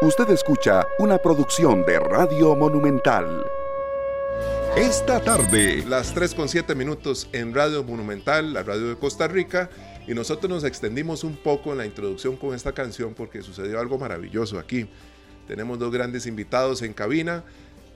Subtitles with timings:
[0.00, 3.44] Usted escucha una producción de Radio Monumental.
[4.76, 5.84] Esta tarde.
[5.88, 9.70] Las 3 con 7 minutos en Radio Monumental, la radio de Costa Rica.
[10.06, 13.98] Y nosotros nos extendimos un poco en la introducción con esta canción porque sucedió algo
[13.98, 14.88] maravilloso aquí.
[15.48, 17.42] Tenemos dos grandes invitados en cabina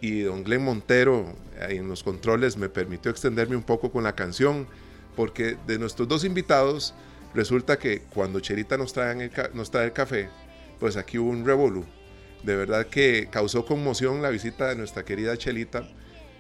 [0.01, 4.67] y don Glenn Montero en los controles me permitió extenderme un poco con la canción
[5.15, 6.95] porque de nuestros dos invitados
[7.33, 8.93] resulta que cuando Cherita nos,
[9.55, 10.29] nos trae el café,
[10.83, 11.85] pues aquí hubo un revolú.
[12.43, 15.89] De verdad que causó conmoción la visita de nuestra querida Chelita,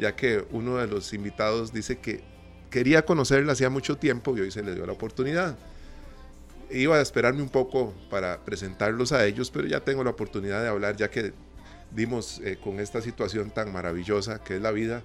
[0.00, 2.24] ya que uno de los invitados dice que
[2.68, 5.56] quería conocerla hacía mucho tiempo y hoy se le dio la oportunidad.
[6.72, 10.70] Iba a esperarme un poco para presentarlos a ellos, pero ya tengo la oportunidad de
[10.70, 11.32] hablar ya que
[11.92, 15.04] dimos eh, con esta situación tan maravillosa que es la vida,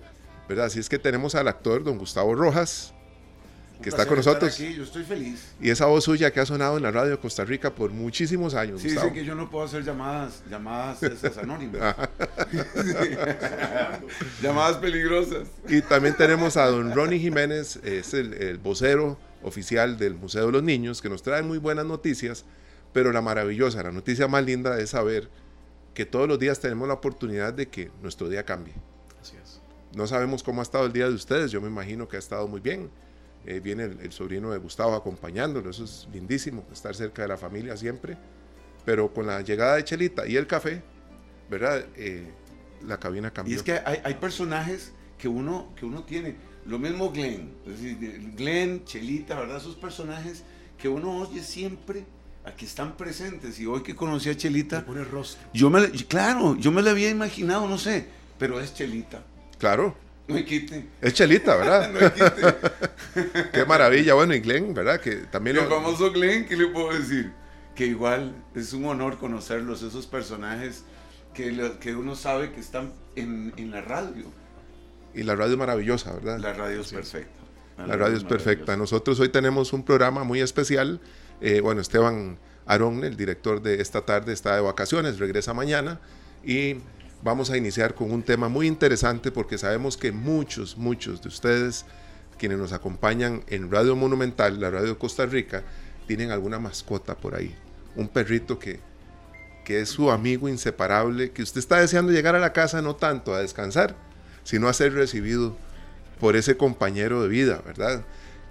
[0.49, 0.65] ¿verdad?
[0.65, 2.95] Así es que tenemos al actor don Gustavo Rojas,
[3.81, 4.54] que está con nosotros.
[4.54, 5.54] Aquí, yo estoy feliz.
[5.62, 8.54] Y esa voz suya que ha sonado en la radio de Costa Rica por muchísimos
[8.55, 8.81] años.
[8.81, 11.96] Sí, dice que yo no puedo hacer llamadas, llamadas esas anónimas.
[14.41, 15.48] llamadas peligrosas.
[15.68, 20.51] Y también tenemos a don Ronnie Jiménez, es el, el, vocero oficial del Museo de
[20.51, 22.46] los Niños, que nos trae muy buenas noticias,
[22.94, 25.29] pero la maravillosa, la noticia más linda es saber
[25.94, 28.73] que todos los días tenemos la oportunidad de que nuestro día cambie.
[29.21, 29.62] Así es.
[29.96, 32.48] No sabemos cómo ha estado el día de ustedes, yo me imagino que ha estado
[32.48, 32.90] muy bien
[33.48, 37.37] eh, viene el, el, sobrino de Gustavo acompañándolo, eso es lindísimo, estar cerca de la
[37.37, 38.17] familia siempre,
[38.84, 40.84] pero con la llegada de Chelita y el café,
[41.49, 41.85] ¿verdad?
[41.95, 42.27] Eh,
[42.85, 43.54] la cabina cambió.
[43.54, 47.81] Y es que hay, hay, personajes que uno, que uno tiene, lo mismo Glenn, es
[47.81, 49.57] decir, Glenn, Chelita, ¿verdad?
[49.57, 50.43] Esos personajes
[50.77, 52.05] que uno oye siempre
[52.43, 55.49] aquí están presentes y hoy que conocí a Chelita, pone rostro.
[55.54, 59.23] yo me, claro, yo me la había imaginado, no sé, pero es Chelita.
[59.57, 59.95] Claro.
[60.27, 60.85] No hay quite.
[61.01, 61.89] Es Chelita, ¿verdad?
[61.93, 63.49] no hay quite.
[63.53, 64.13] Qué maravilla.
[64.13, 65.00] Bueno, y Glenn, ¿verdad?
[65.00, 65.69] Que también El lo...
[65.69, 67.31] famoso Glenn, ¿qué le puedo decir?
[67.75, 70.83] Que igual es un honor conocerlos, esos personajes
[71.33, 74.25] que, lo, que uno sabe que están en, en, la radio.
[75.13, 76.39] Y la radio es maravillosa, ¿verdad?
[76.39, 77.41] La radio es perfecta.
[77.77, 78.75] La, la radio es perfecta.
[78.75, 80.99] Nosotros hoy tenemos un programa muy especial.
[81.39, 85.99] Eh, bueno, Esteban Arón, el director de esta tarde, está de vacaciones, regresa mañana.
[86.43, 86.77] Y
[87.27, 91.85] vamos a iniciar con un tema muy interesante porque sabemos que muchos, muchos de ustedes,
[92.38, 95.61] quienes nos acompañan en Radio Monumental, la radio Costa Rica,
[96.07, 97.53] tienen alguna mascota por ahí.
[97.97, 98.79] Un perrito que,
[99.66, 103.35] que es su amigo inseparable, que usted está deseando llegar a la casa no tanto
[103.35, 103.97] a descansar,
[104.45, 105.57] sino a ser recibido
[106.21, 108.05] por ese compañero de vida, ¿verdad?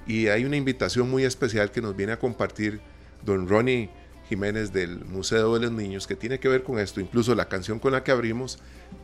[0.07, 2.83] Y hay una invitación muy especial que nos viene a compartir
[3.25, 3.89] don Ronnie
[4.29, 7.01] Jiménez del Museo de los Niños, que tiene que ver con esto.
[7.01, 8.59] Incluso la canción con la que abrimos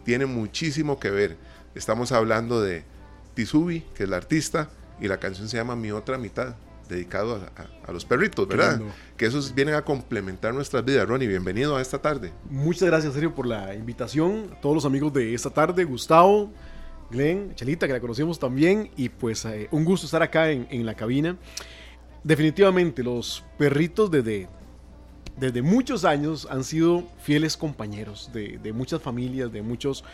[0.04, 1.36] tiene muchísimo que ver.
[1.74, 2.84] Estamos hablando de
[3.34, 4.68] Tizubi, que es la artista,
[5.00, 6.54] y la canción se llama Mi Otra Mitad,
[6.88, 8.80] dedicado a, a, a los perritos, ¿verdad?
[9.16, 11.08] Que esos vienen a complementar nuestras vidas.
[11.08, 12.32] Ronnie, bienvenido a esta tarde.
[12.50, 14.50] Muchas gracias, Sergio, por la invitación.
[14.52, 16.52] A todos los amigos de esta tarde, Gustavo,
[17.10, 20.84] Glenn, Chelita, que la conocemos también, y pues eh, un gusto estar acá en, en
[20.84, 21.36] la cabina.
[22.22, 24.48] Definitivamente, los perritos desde
[25.36, 30.04] desde muchos años han sido fieles compañeros de, muchas familias, de muchos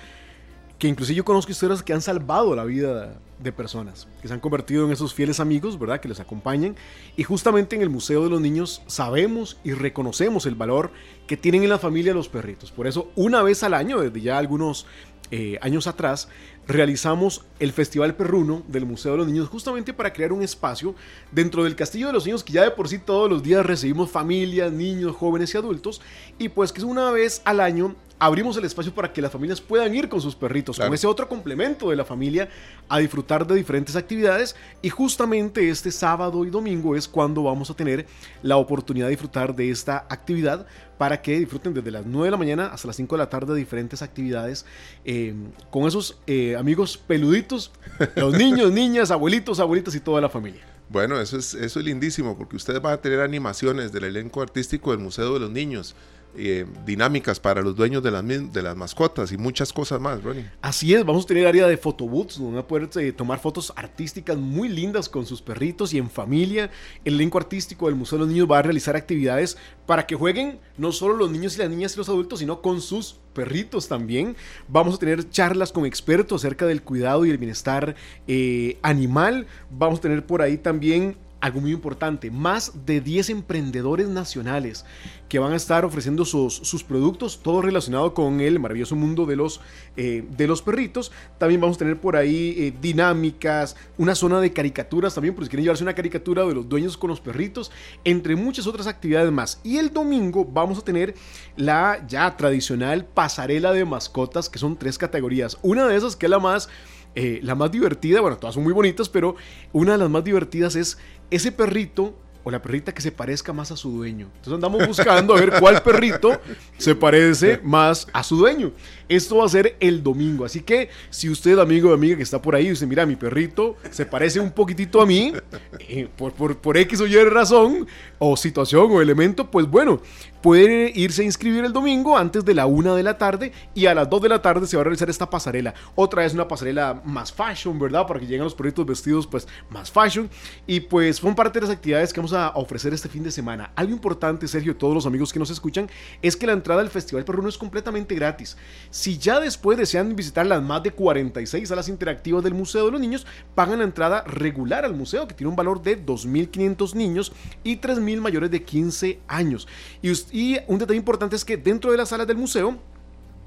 [0.79, 4.39] que inclusive yo conozco historias que han salvado la vida de personas, que se han
[4.39, 6.01] convertido en esos fieles amigos, ¿verdad?
[6.01, 6.77] Que les acompañan.
[7.17, 10.93] Y justamente en el Museo de los Niños sabemos y reconocemos el valor
[11.27, 12.71] que tienen en la familia los perritos.
[12.71, 14.87] Por eso, una vez al año, desde ya algunos
[15.33, 16.29] eh, años atrás,
[16.69, 20.95] realizamos el Festival Perruno del Museo de los Niños justamente para crear un espacio
[21.33, 24.11] dentro del Castillo de los Niños que ya de por sí todos los días recibimos
[24.11, 26.03] familias, niños, jóvenes y adultos
[26.39, 29.95] y pues que una vez al año abrimos el espacio para que las familias puedan
[29.95, 30.89] ir con sus perritos, claro.
[30.89, 32.49] con ese otro complemento de la familia
[32.89, 37.75] a disfrutar de diferentes actividades y justamente este sábado y domingo es cuando vamos a
[37.75, 38.07] tener
[38.43, 40.67] la oportunidad de disfrutar de esta actividad
[40.99, 43.55] para que disfruten desde las 9 de la mañana hasta las 5 de la tarde
[43.55, 44.67] diferentes actividades
[45.05, 45.35] eh,
[45.71, 47.71] con esos eh, amigos peluditos,
[48.17, 50.63] los niños, niñas, abuelitos, abuelitas y toda la familia.
[50.91, 54.91] Bueno, eso es, eso es lindísimo porque ustedes van a tener animaciones del elenco artístico
[54.91, 55.95] del Museo de los Niños.
[56.41, 60.49] Eh, dinámicas para los dueños de las, de las mascotas y muchas cosas más, Ronnie.
[60.63, 63.73] Así es, vamos a tener área de photobooths donde van a poder eh, tomar fotos
[63.75, 66.71] artísticas muy lindas con sus perritos y en familia.
[67.05, 70.61] El elenco artístico del Museo de los Niños va a realizar actividades para que jueguen
[70.77, 74.37] no solo los niños y las niñas y los adultos, sino con sus perritos también.
[74.69, 77.97] Vamos a tener charlas con expertos acerca del cuidado y el bienestar
[78.29, 79.49] eh, animal.
[79.71, 84.85] Vamos a tener por ahí también algo muy importante, más de 10 emprendedores nacionales
[85.29, 89.37] que van a estar ofreciendo sus, sus productos, todo relacionado con el maravilloso mundo de
[89.37, 89.61] los,
[89.97, 91.13] eh, de los perritos.
[91.39, 95.51] También vamos a tener por ahí eh, dinámicas, una zona de caricaturas también, por si
[95.51, 97.71] quieren llevarse una caricatura de los dueños con los perritos,
[98.05, 99.61] entre muchas otras actividades más.
[99.63, 101.15] Y el domingo vamos a tener
[101.57, 105.59] la ya tradicional pasarela de mascotas, que son tres categorías.
[105.63, 106.69] Una de esas que es la más...
[107.15, 109.35] Eh, la más divertida, bueno, todas son muy bonitas, pero
[109.73, 110.99] una de las más divertidas es
[111.31, 112.15] ese perrito
[112.45, 114.31] o la perrita que se parezca más a su dueño.
[114.37, 116.41] Entonces andamos buscando a ver cuál perrito
[116.79, 118.73] se parece más a su dueño.
[119.09, 122.41] Esto va a ser el domingo, así que si usted, amigo o amiga que está
[122.41, 125.33] por ahí, dice, mira, mi perrito se parece un poquitito a mí,
[125.81, 127.87] eh, por, por, por X o Y razón,
[128.19, 130.01] o situación o elemento, pues bueno,
[130.43, 133.95] pueden irse a inscribir el domingo antes de la una de la tarde y a
[133.95, 135.75] las 2 de la tarde se va a realizar esta pasarela.
[135.95, 138.07] Otra vez una pasarela más fashion, ¿verdad?
[138.07, 140.29] Para que lleguen los perritos vestidos pues más fashion.
[140.67, 143.73] Y pues son parte de las actividades que vamos a ofrecer este fin de semana.
[143.75, 145.89] Algo importante, Sergio, todos los amigos que nos escuchan,
[146.23, 148.57] es que la entrada al Festival Perruno es completamente gratis.
[148.99, 153.01] Si ya después desean visitar las más de 46 salas interactivas del Museo de los
[153.01, 157.77] Niños, pagan la entrada regular al museo, que tiene un valor de 2.500 niños y
[157.77, 159.69] 3.000 mayores de 15 años.
[160.03, 162.77] Y y un detalle importante es que dentro de las salas del museo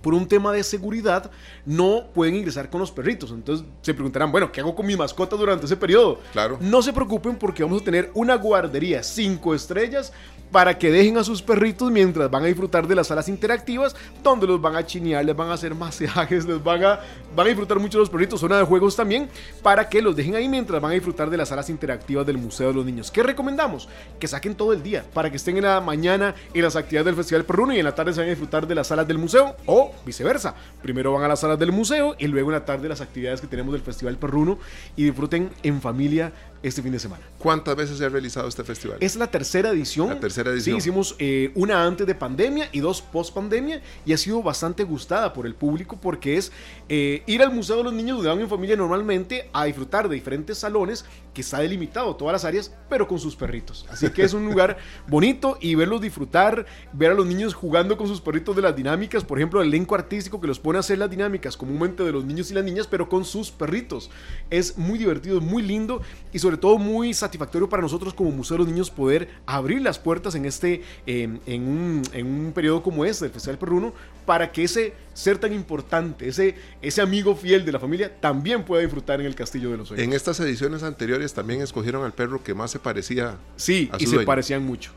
[0.02, 1.32] por un tema de seguridad,
[1.66, 3.32] no pueden ingresar con los perritos.
[3.32, 6.20] Entonces se preguntarán, bueno, ¿qué hago con mi mascota durante ese periodo?
[6.32, 6.58] Claro.
[6.60, 10.12] No se preocupen porque vamos a tener una guardería cinco estrellas
[10.52, 14.46] para que dejen a sus perritos mientras van a disfrutar de las salas interactivas, donde
[14.46, 17.00] los van a chinear, les van a hacer masajes, les van a,
[17.36, 19.30] van a disfrutar mucho los perritos, zona de juegos también,
[19.64, 22.68] para que los dejen ahí mientras van a disfrutar de las salas interactivas del Museo
[22.68, 23.10] de los Niños.
[23.10, 23.88] ¿Qué recomendamos?
[24.20, 27.16] Que saquen todo el día, para que estén en la mañana en las actividades del
[27.16, 29.56] Festival Perruno y en la tarde se van a disfrutar de las salas del museo,
[29.66, 30.56] o viceversa.
[30.82, 33.48] Primero van a las salas del museo y luego en la tarde las actividades que
[33.48, 34.58] tenemos del Festival Perruno
[34.96, 36.32] y disfruten en familia
[36.64, 37.24] este fin de semana.
[37.38, 38.98] ¿Cuántas veces se ha realizado este festival?
[39.00, 40.10] Es la tercera edición.
[40.10, 40.76] La tercera edición.
[40.76, 44.84] Sí, hicimos eh, una antes de pandemia y dos post pandemia y ha sido bastante
[44.84, 46.52] gustada por el público porque es
[46.90, 50.16] eh, ir al Museo de los Niños donde van en familia normalmente a disfrutar de
[50.16, 53.86] diferentes salones que está delimitado todas las áreas, pero con sus perritos.
[53.90, 54.78] Así que es un lugar
[55.08, 59.24] bonito y verlos disfrutar, ver a los niños jugando con sus perritos de las dinámicas,
[59.24, 62.26] por ejemplo, el elenco artístico que los pone a hacer las dinámicas comúnmente de los
[62.26, 64.10] niños y las niñas, pero con sus perritos.
[64.50, 66.02] Es muy divertido, muy lindo
[66.34, 70.00] y sobre todo muy satisfactorio para nosotros como Museo de los Niños poder abrir las
[70.00, 73.94] puertas en este, eh, en, un, en un periodo como este del Festival Perruno
[74.26, 78.82] para que ese ser tan importante, ese, ese amigo fiel de la familia, también pueda
[78.82, 80.06] disfrutar en el Castillo de los Sueños.
[80.06, 83.38] En estas ediciones anteriores también escogieron al perro que más se parecía.
[83.56, 84.26] Sí, a y se dueño.
[84.26, 84.92] parecían mucho.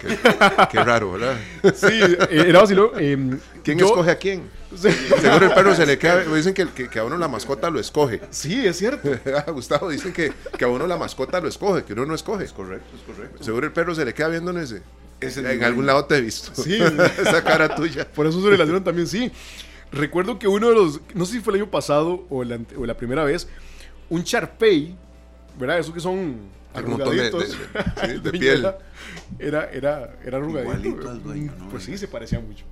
[0.00, 0.18] Qué,
[0.70, 1.36] qué raro, ¿verdad?
[1.74, 2.92] Sí, eh, era vacilo.
[2.98, 4.42] eh, ¿Quién yo- escoge a quién?
[4.74, 4.88] Sí.
[5.20, 6.20] Seguro el perro se le queda.
[6.24, 8.20] Dicen que, que, que a uno la mascota lo escoge.
[8.30, 9.10] Sí, es cierto.
[9.36, 12.44] Ah, Gustavo, dicen que, que a uno la mascota lo escoge, que uno no escoge.
[12.44, 13.44] Es correcto, es correcto.
[13.44, 14.82] Seguro el perro se le queda viendo en ese.
[15.20, 15.64] En nivel.
[15.64, 16.52] algún lado te he visto.
[16.60, 16.78] Sí.
[17.20, 18.06] Esa cara tuya.
[18.08, 19.30] Por eso se relacionan también, sí.
[19.92, 22.86] Recuerdo que uno de los, no sé si fue el año pasado o la, o
[22.86, 23.46] la primera vez,
[24.08, 24.96] un Charpey,
[25.58, 25.78] ¿verdad?
[25.78, 26.36] Esos que son
[26.74, 28.66] Un montón de- de- de- de piel.
[29.38, 30.72] Era, era, era, arrugadito.
[30.88, 31.68] Igualito al dueño, ¿no?
[31.68, 32.64] Pues sí, se parecía mucho.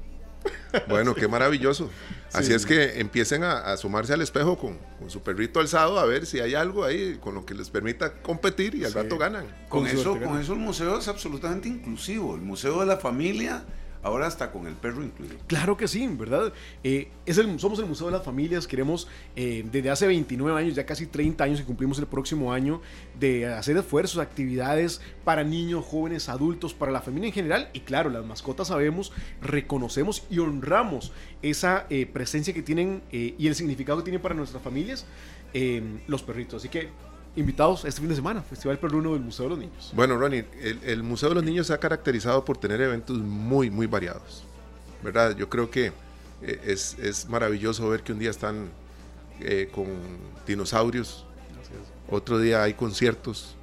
[0.89, 1.91] Bueno, qué maravilloso.
[2.33, 2.53] Así Sí.
[2.55, 6.25] es que empiecen a, a asomarse al espejo con, con su perrito alzado a ver
[6.27, 8.97] si hay algo ahí con lo que les permita competir y al Sí.
[8.97, 9.47] rato ganan.
[9.69, 12.37] Con, Con eso, suerte, con eso el museo es absolutamente inclusivo.
[12.37, 13.65] El museo de la familia,
[14.03, 15.37] ahora hasta con el perro incluido.
[15.47, 16.53] Claro que sí, ¿verdad?
[16.83, 17.11] Eh,
[17.59, 21.45] somos el Museo de las Familias, queremos eh, desde hace 29 años, ya casi 30
[21.45, 22.81] años que cumplimos el próximo año,
[23.19, 27.71] de hacer esfuerzos, actividades para niños, jóvenes, adultos, para la familia en general.
[27.73, 29.13] Y claro, las mascotas sabemos,
[29.43, 34.63] reconocemos y honramos esa eh, presencia que tienen y el significado que tienen para nuestras
[34.63, 35.07] familias
[36.07, 36.63] los perritos.
[36.63, 36.91] Así que
[37.37, 39.93] invitados este fin de semana, Festival Perruno del Museo de los Niños.
[39.95, 43.71] Bueno, Ronnie, el, el Museo de los Niños se ha caracterizado por tener eventos muy,
[43.71, 44.45] muy variados.
[45.03, 45.35] ¿Verdad?
[45.35, 45.93] Yo creo que
[46.43, 48.69] eh, es, es maravilloso ver que un día están
[49.41, 49.87] eh, con
[50.47, 51.25] dinosaurios,
[52.11, 53.55] otro día hay conciertos,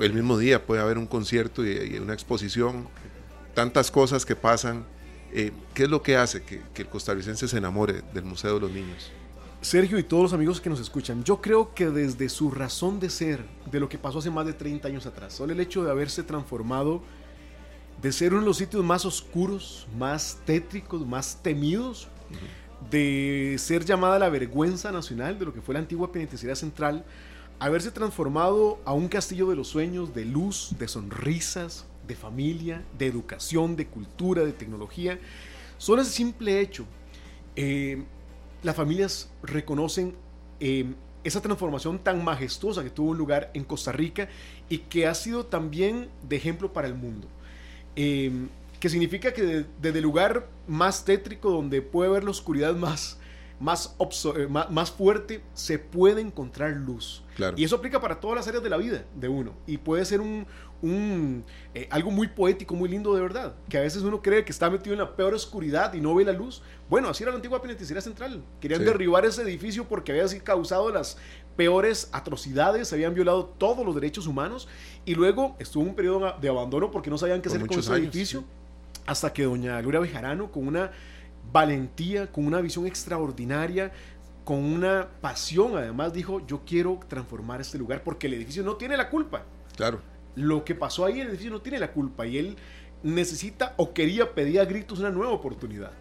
[0.00, 2.88] el mismo día puede haber un concierto y, y una exposición,
[3.54, 4.84] tantas cosas que pasan.
[5.32, 8.60] Eh, ¿Qué es lo que hace que, que el costarricense se enamore del Museo de
[8.60, 9.12] los Niños?
[9.64, 13.08] Sergio y todos los amigos que nos escuchan, yo creo que desde su razón de
[13.08, 15.90] ser, de lo que pasó hace más de 30 años atrás, solo el hecho de
[15.90, 17.02] haberse transformado
[18.02, 22.08] de ser uno de los sitios más oscuros, más tétricos, más temidos,
[22.90, 27.06] de ser llamada la vergüenza nacional de lo que fue la antigua penitenciaría central,
[27.58, 33.06] haberse transformado a un castillo de los sueños, de luz, de sonrisas, de familia, de
[33.06, 35.18] educación, de cultura, de tecnología.
[35.78, 36.84] Solo ese simple hecho,
[37.56, 38.04] eh,
[38.64, 40.16] las familias reconocen
[40.58, 40.86] eh,
[41.22, 44.28] esa transformación tan majestuosa que tuvo lugar en Costa Rica
[44.68, 47.28] y que ha sido también de ejemplo para el mundo.
[47.94, 48.48] Em,
[48.80, 53.18] que significa que desde el lugar más tétrico, donde puede ver la oscuridad más,
[53.60, 53.96] más,
[54.36, 57.22] eh, más, fuerte, se puede encontrar luz.
[57.56, 59.52] Y eso aplica para todas las áreas de la vida de uno.
[59.66, 60.46] Y puede ser un,
[60.84, 63.54] un eh, algo muy poético, muy lindo de verdad.
[63.68, 66.24] Que a veces uno cree que está metido en la peor oscuridad y no ve
[66.24, 66.62] la luz.
[66.88, 68.44] Bueno, así era la antigua penitenciaria central.
[68.60, 71.16] Querían derribar ese edificio porque había causado las
[71.56, 74.68] peores atrocidades, se habían violado todos los derechos humanos.
[75.04, 78.44] Y luego estuvo un periodo de abandono porque no sabían qué hacer con ese edificio.
[79.06, 80.90] Hasta que doña Gloria Bejarano, con una
[81.52, 83.92] valentía, con una visión extraordinaria,
[84.44, 88.96] con una pasión, además dijo, yo quiero transformar este lugar porque el edificio no tiene
[88.96, 89.44] la culpa.
[89.76, 90.00] Claro.
[90.34, 92.56] Lo que pasó ahí, el edificio no tiene la culpa y él
[93.02, 95.92] necesita o quería, pedir a gritos una nueva oportunidad.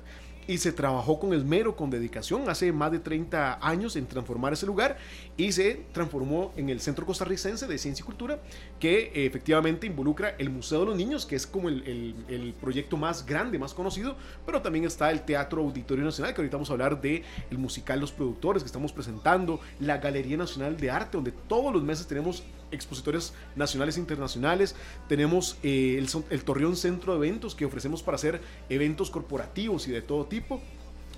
[0.47, 4.65] Y se trabajó con esmero, con dedicación, hace más de 30 años en transformar ese
[4.65, 4.97] lugar
[5.35, 8.39] y se transformó en el Centro Costarricense de Ciencia y Cultura,
[8.79, 12.97] que eh, efectivamente involucra el Museo de los Niños, que es como el, el, proyecto
[12.97, 16.73] más grande, más conocido, pero también está el Teatro Auditorio Nacional, que ahorita vamos a
[16.73, 21.31] hablar de el musical Los Productores que estamos presentando, la Galería Nacional de Arte, donde
[21.31, 24.75] todos los meses tenemos expositores nacionales e internacionales.
[25.07, 29.91] Tenemos eh, el, el, Torreón Centro de Eventos que ofrecemos para hacer eventos corporativos y
[29.91, 30.61] de todo tipo.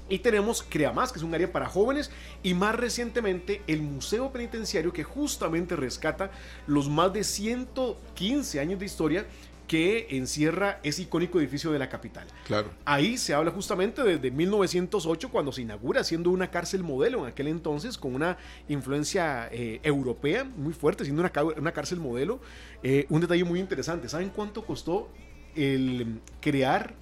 [0.07, 2.11] Y tenemos Crea Más, que es un área para jóvenes,
[2.43, 6.31] y más recientemente el Museo Penitenciario, que justamente rescata
[6.67, 9.25] los más de 115 años de historia
[9.67, 12.27] que encierra ese icónico edificio de la capital.
[12.45, 12.69] Claro.
[12.85, 17.47] Ahí se habla justamente desde 1908 cuando se inaugura siendo una cárcel modelo en aquel
[17.47, 22.39] entonces con una influencia eh, europea muy fuerte, siendo una, una cárcel modelo.
[22.83, 25.09] Eh, un detalle muy interesante, ¿saben cuánto costó
[25.55, 26.93] el crear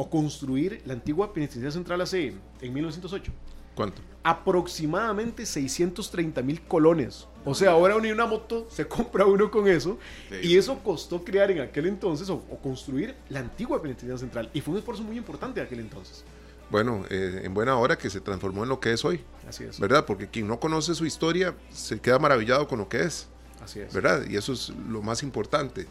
[0.00, 3.30] o construir la antigua penitenciaria central hace en 1908?
[3.74, 4.00] ¿Cuánto?
[4.22, 7.28] Aproximadamente 630 mil colones.
[7.44, 9.98] O sea, ahora ni una moto se compra uno con eso.
[10.42, 14.48] Y eso costó crear en aquel entonces o, construir la antigua penitenciaria central.
[14.54, 16.24] Y fue un esfuerzo muy importante en aquel entonces.
[16.70, 19.20] Bueno, eh, en buena hora que se transformó en lo que es hoy.
[19.46, 19.78] Así es.
[19.78, 20.06] ¿Verdad?
[20.06, 23.28] Porque quien no conoce su historia se queda maravillado con lo que es.
[23.62, 23.92] Así es.
[23.92, 24.24] ¿Verdad?
[24.26, 25.86] Y eso es lo más importante.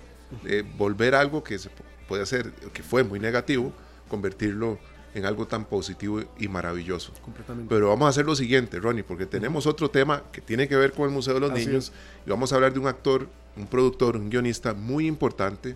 [0.46, 1.70] Eh, volver algo que se
[2.08, 3.72] puede hacer, que fue muy negativo,
[4.10, 4.78] convertirlo
[5.14, 7.14] en algo tan positivo y maravilloso.
[7.68, 10.92] Pero vamos a hacer lo siguiente, Ronnie, porque tenemos otro tema que tiene que ver
[10.92, 11.92] con el Museo de los Niños
[12.26, 15.76] y vamos a hablar de un actor, un productor, un guionista muy importante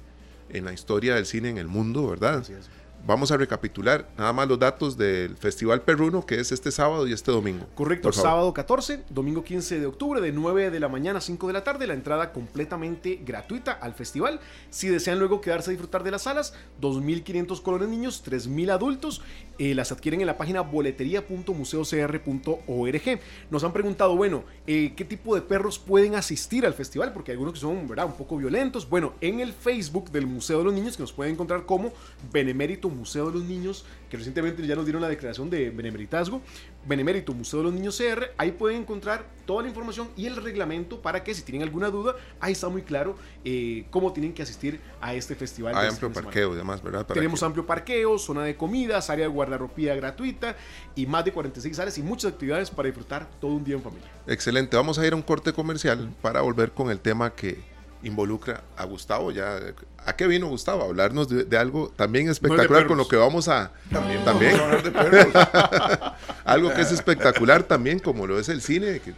[0.50, 2.40] en la historia del cine en el mundo, ¿verdad?
[2.40, 2.70] Así es
[3.06, 7.14] vamos a recapitular nada más los datos del Festival Perruno, que es este sábado y
[7.14, 7.68] este domingo.
[7.76, 11.54] Correcto, sábado 14, domingo 15 de octubre, de 9 de la mañana a 5 de
[11.54, 14.40] la tarde, la entrada completamente gratuita al festival.
[14.70, 19.22] Si desean luego quedarse a disfrutar de las salas, 2.500 colones niños, 3.000 adultos,
[19.60, 23.20] eh, las adquieren en la página boletería.museocr.org.
[23.52, 27.14] Nos han preguntado, bueno, eh, ¿qué tipo de perros pueden asistir al festival?
[27.14, 28.90] Porque hay algunos que son, ¿verdad?, un poco violentos.
[28.90, 31.92] Bueno, en el Facebook del Museo de los Niños, que nos pueden encontrar como
[32.32, 36.42] Benemérito Museo de los Niños, que recientemente ya nos dieron la declaración de benemeritazgo,
[36.86, 41.02] Benemérito Museo de los Niños CR, ahí pueden encontrar toda la información y el reglamento
[41.02, 44.80] para que si tienen alguna duda, ahí está muy claro eh, cómo tienen que asistir
[45.00, 45.76] a este festival.
[45.76, 47.06] Hay este amplio parqueo, además, ¿verdad?
[47.06, 50.56] Tenemos amplio parqueo, zona de comidas, área de guardarropía gratuita
[50.96, 54.12] y más de 46 áreas y muchas actividades para disfrutar todo un día en familia.
[54.28, 57.73] Excelente, vamos a ir a un corte comercial para volver con el tema que
[58.04, 59.32] involucra a Gustavo.
[59.32, 59.60] Ya,
[60.06, 60.84] ¿A qué vino Gustavo?
[60.84, 63.72] A hablarnos de, algo también espectacular con lo que vamos a...
[63.92, 64.24] También.
[64.26, 64.56] también
[66.46, 69.14] algo que es espectacular también, como lo es el cine, que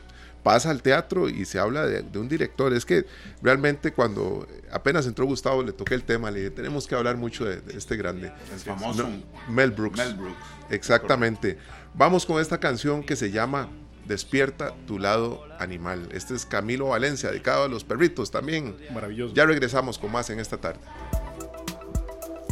[0.46, 2.72] pasa al teatro y se habla de, un director.
[2.74, 3.06] Es que
[3.42, 7.46] realmente cuando apenas entró Gustavo le toqué el tema, le dije, tenemos que hablar mucho
[7.46, 8.32] de, este grande.
[8.54, 9.10] El famoso
[9.50, 9.98] Mel Brooks.
[9.98, 10.38] Mel Brooks.
[10.70, 11.58] Exactamente.
[11.96, 13.70] Vamos con esta canción que se llama
[14.06, 16.10] Despierta tu lado animal.
[16.12, 18.76] Este es Camilo Valencia, dedicado a los perritos también.
[18.94, 19.34] Maravilloso.
[19.34, 20.80] Ya regresamos con más en esta tarde.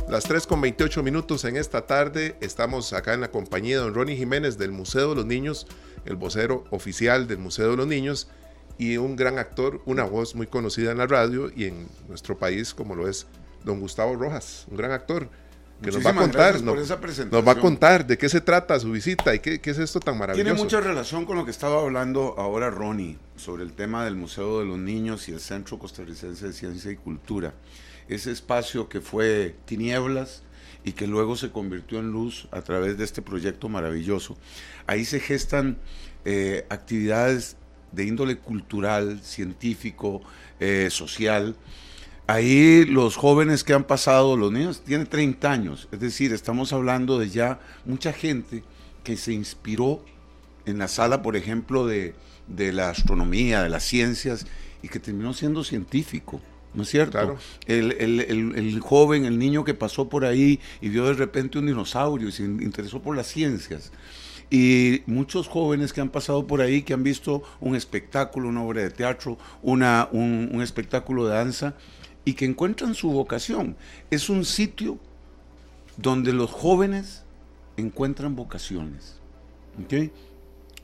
[0.09, 2.35] Las 3 con 28 minutos en esta tarde.
[2.41, 5.67] Estamos acá en la compañía de don Ronnie Jiménez del Museo de los Niños,
[6.05, 8.27] el vocero oficial del Museo de los Niños
[8.77, 12.73] y un gran actor, una voz muy conocida en la radio y en nuestro país
[12.73, 13.27] como lo es
[13.63, 15.29] don Gustavo Rojas, un gran actor
[15.83, 19.35] que nos va a contar, nos va a contar de qué se trata su visita
[19.35, 20.43] y qué, qué, es esto tan maravilloso.
[20.43, 24.59] Tiene mucha relación con lo que estaba hablando ahora Ronnie sobre el tema del Museo
[24.59, 27.53] de los Niños y el Centro Costarricense de Ciencia y Cultura.
[28.07, 30.43] Ese espacio que fue tinieblas
[30.83, 34.37] y que luego se convirtió en luz a través de este proyecto maravilloso.
[34.87, 35.77] Ahí se gestan
[36.25, 37.57] eh, actividades
[37.91, 40.21] de índole cultural, científico,
[40.59, 41.55] eh, social,
[42.25, 47.19] Ahí los jóvenes que han pasado, los niños tienen 30 años, es decir, estamos hablando
[47.19, 48.63] de ya mucha gente
[49.03, 50.03] que se inspiró
[50.65, 52.15] en la sala, por ejemplo, de,
[52.47, 54.47] de la astronomía, de las ciencias,
[54.81, 56.39] y que terminó siendo científico.
[56.73, 57.11] ¿No es cierto?
[57.11, 57.37] Claro.
[57.67, 61.59] El, el- el- el joven, el niño que pasó por ahí y vio de repente
[61.59, 63.91] un dinosaurio y se interesó por las ciencias.
[64.49, 68.81] Y muchos jóvenes que han pasado por ahí, que han visto un espectáculo, una obra
[68.81, 71.75] de teatro, una, un, un espectáculo de danza,
[72.25, 73.75] y que encuentran su vocación.
[74.11, 74.97] Es un sitio
[75.97, 77.23] donde los jóvenes
[77.77, 79.15] encuentran vocaciones.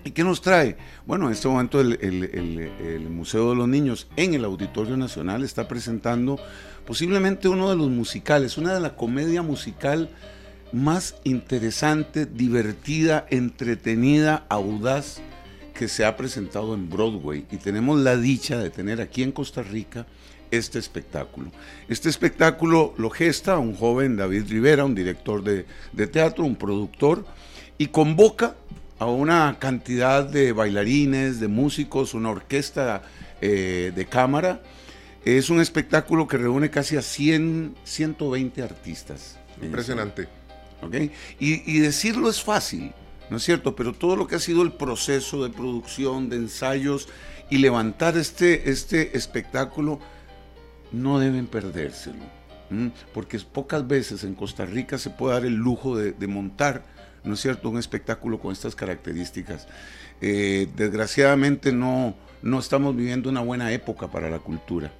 [0.03, 0.77] ¿Y qué nos trae?
[1.05, 4.95] Bueno, en este momento el, el- el- el Museo de los Niños en el Auditorio
[4.97, 6.39] Nacional está presentando
[6.85, 10.09] posiblemente uno de los musicales, una de la comedia musical
[10.71, 15.19] más interesante, divertida, entretenida, audaz
[15.73, 17.45] que se ha presentado en Broadway.
[17.51, 20.05] Y tenemos la dicha de tener aquí en Costa Rica
[20.51, 21.51] este espectáculo.
[21.87, 27.25] Este espectáculo lo gesta un joven David Rivera, un director de, de teatro, un productor,
[27.77, 28.55] y convoca
[28.99, 33.01] a una cantidad de bailarines, de músicos, una orquesta
[33.41, 34.61] eh, de cámara.
[35.23, 39.37] Es un espectáculo que reúne casi a 100, 120 artistas.
[39.61, 40.27] Impresionante.
[40.81, 40.95] ¿ok?
[41.39, 42.93] Y, y decirlo es fácil,
[43.29, 43.75] ¿no es cierto?
[43.75, 47.07] Pero todo lo que ha sido el proceso de producción, de ensayos
[47.49, 49.99] y levantar este, este espectáculo,
[50.91, 52.39] no deben perdérselo.
[53.13, 56.83] Porque pocas veces en Costa Rica se puede dar el lujo de, montar,
[57.23, 59.67] ¿no es cierto?, un espectáculo con estas características.
[60.21, 64.91] Eh, desgraciadamente no, no estamos viviendo una buena época para la cultura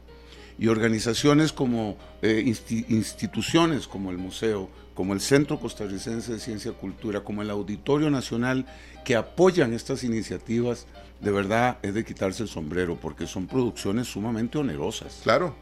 [0.58, 6.72] y organizaciones como eh, insti- instituciones como el museo, como el Centro Costarricense de Ciencia
[6.72, 8.66] y Cultura, como el Auditorio Nacional,
[9.06, 10.88] que apoyan estas iniciativas,
[11.22, 15.20] de verdad es de quitarse el sombrero, porque son producciones sumamente onerosas.
[15.24, 15.56] Claro.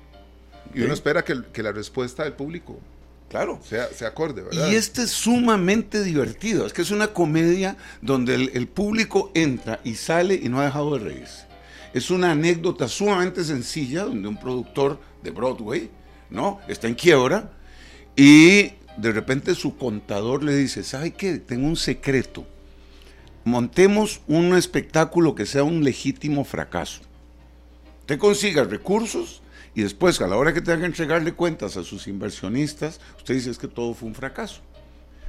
[0.73, 2.79] Y uno espera que, que la respuesta del público
[3.29, 3.59] Claro.
[3.61, 4.69] sea, sea acorde, ¿verdad?
[4.71, 6.65] Y este es sumamente divertido.
[6.65, 10.65] Es que es una comedia donde el, el público entra y sale y no ha
[10.65, 11.45] dejado de reírse.
[11.93, 15.89] Es una anécdota sumamente sencilla donde un productor de Broadway,
[16.29, 16.59] ¿no?
[16.67, 17.51] Está en quiebra
[18.15, 21.37] y de repente su contador le dice, ¿sabe qué?
[21.37, 22.45] Tengo un secreto.
[23.43, 27.01] Montemos un espectáculo que sea un legítimo fracaso.
[28.01, 29.41] Usted consiga recursos
[29.77, 33.51] y después, a la hora que tenga que entregarle cuentas a sus inversionistas, usted dice
[33.51, 34.61] es que todo fue un fracaso.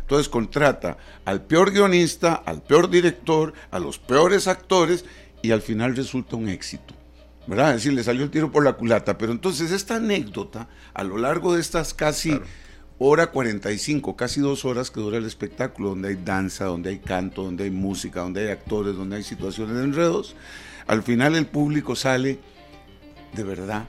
[0.01, 5.05] Entonces contrata al peor guionista, al peor director, a los peores actores
[5.43, 6.95] y al final resulta un éxito.
[7.47, 7.73] ¿Verdad?
[7.73, 9.19] Es decir, le salió el tiro por la culata.
[9.19, 12.41] Pero entonces esta anécdota, a lo largo de estas casi
[12.97, 17.43] hora 45, casi dos horas que dura el espectáculo, donde hay danza, donde hay canto,
[17.43, 20.37] donde hay música, donde hay actores, donde hay situaciones de enredos,
[20.87, 22.39] al final el público sale
[23.35, 23.87] de verdad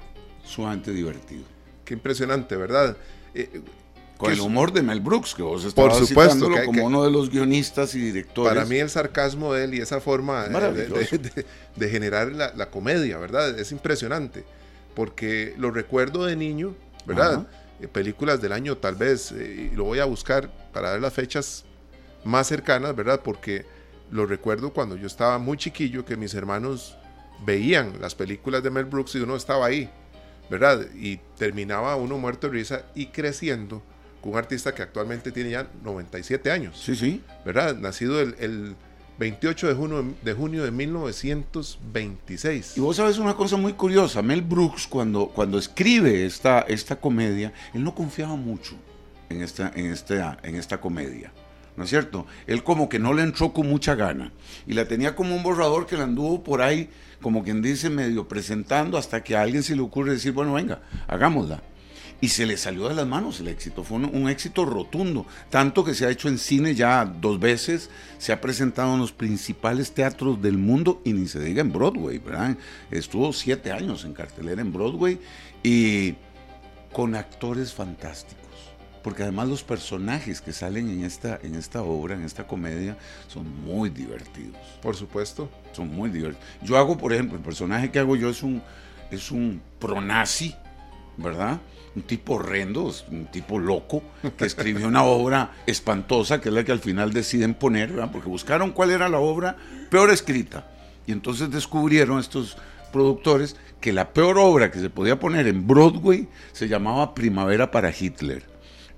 [0.50, 1.44] sumamente divertido.
[1.86, 2.98] Qué impresionante, ¿verdad?
[3.34, 3.62] Eh,
[4.18, 7.04] Con el humor de Mel Brooks, que vos estabas supuesto, citándolo que- como que- uno
[7.06, 8.54] de los guionistas y directores.
[8.54, 11.18] Para mí el sarcasmo de él y esa forma de, Maravilloso.
[11.18, 13.58] de- de- de generar la, la comedia, ¿verdad?
[13.58, 14.44] Es impresionante,
[14.94, 17.48] porque lo recuerdo de niño, ¿verdad?
[17.80, 21.14] Eh, películas del año tal vez, eh, y lo voy a buscar para ver las
[21.14, 21.64] fechas
[22.26, 23.22] más cercanas, ¿verdad?
[23.24, 23.66] Porque
[24.12, 26.98] lo recuerdo cuando yo estaba muy chiquillo, que mis hermanos
[27.46, 29.90] veían las películas de Mel Brooks y uno estaba ahí,
[30.50, 30.88] ¿verdad?
[30.96, 33.82] Y terminaba uno muerto de risa y creciendo
[34.22, 36.82] con un artista que actualmente tiene ya 97 años.
[36.84, 37.22] Sí, sí.
[37.46, 37.78] ¿verdad?
[37.78, 38.76] Nacido el, el
[39.20, 42.78] 28 de junio de, junio de 1926.
[42.78, 47.52] Y vos sabes una cosa muy curiosa, Mel Brooks cuando, cuando escribe esta, esta comedia,
[47.74, 48.78] él no confiaba mucho
[49.30, 51.34] en esta, en, esta, en esta comedia.
[51.76, 52.26] ¿No es cierto?
[52.48, 54.32] Él como que no le entró con mucha gana.
[54.68, 56.90] Y la tenía como un borrador que la anduvo por ahí,
[57.22, 60.82] como quien dice, medio presentando, hasta que a alguien se le ocurre decir, bueno, venga,
[61.08, 61.62] hagámosla.
[62.22, 65.94] Y se le salió de las manos el éxito, fue un, éxito rotundo, tanto que
[65.94, 70.42] se ha hecho en cine ya dos veces, se ha presentado en los principales teatros
[70.42, 72.58] del mundo y ni se diga en Broadway, ¿verdad?
[72.92, 75.18] Estuvo siete años en cartelera en Broadway
[75.64, 76.16] y
[76.92, 78.49] con actores fantásticos,
[79.04, 83.46] porque además los personajes que salen en esta, en esta obra, en esta comedia, son
[83.64, 85.50] muy divertidos Por supuesto.
[85.72, 86.46] son muy divertidos.
[86.62, 88.62] Yo hago, por ejemplo, el personaje que hago yo es un,
[89.12, 90.56] es un pronazi,
[91.18, 91.60] ¿verdad?
[91.96, 94.04] Un tipo horrendo, un tipo loco,
[94.38, 98.12] que escribió una obra espantosa, que es la que al final deciden poner, ¿verdad?
[98.12, 99.58] Porque buscaron cuál era la obra
[99.90, 100.68] peor escrita.
[101.08, 102.58] Y entonces descubrieron estos
[102.92, 107.92] productores que la peor obra que se podía poner en Broadway se llamaba Primavera para
[107.98, 108.44] Hitler,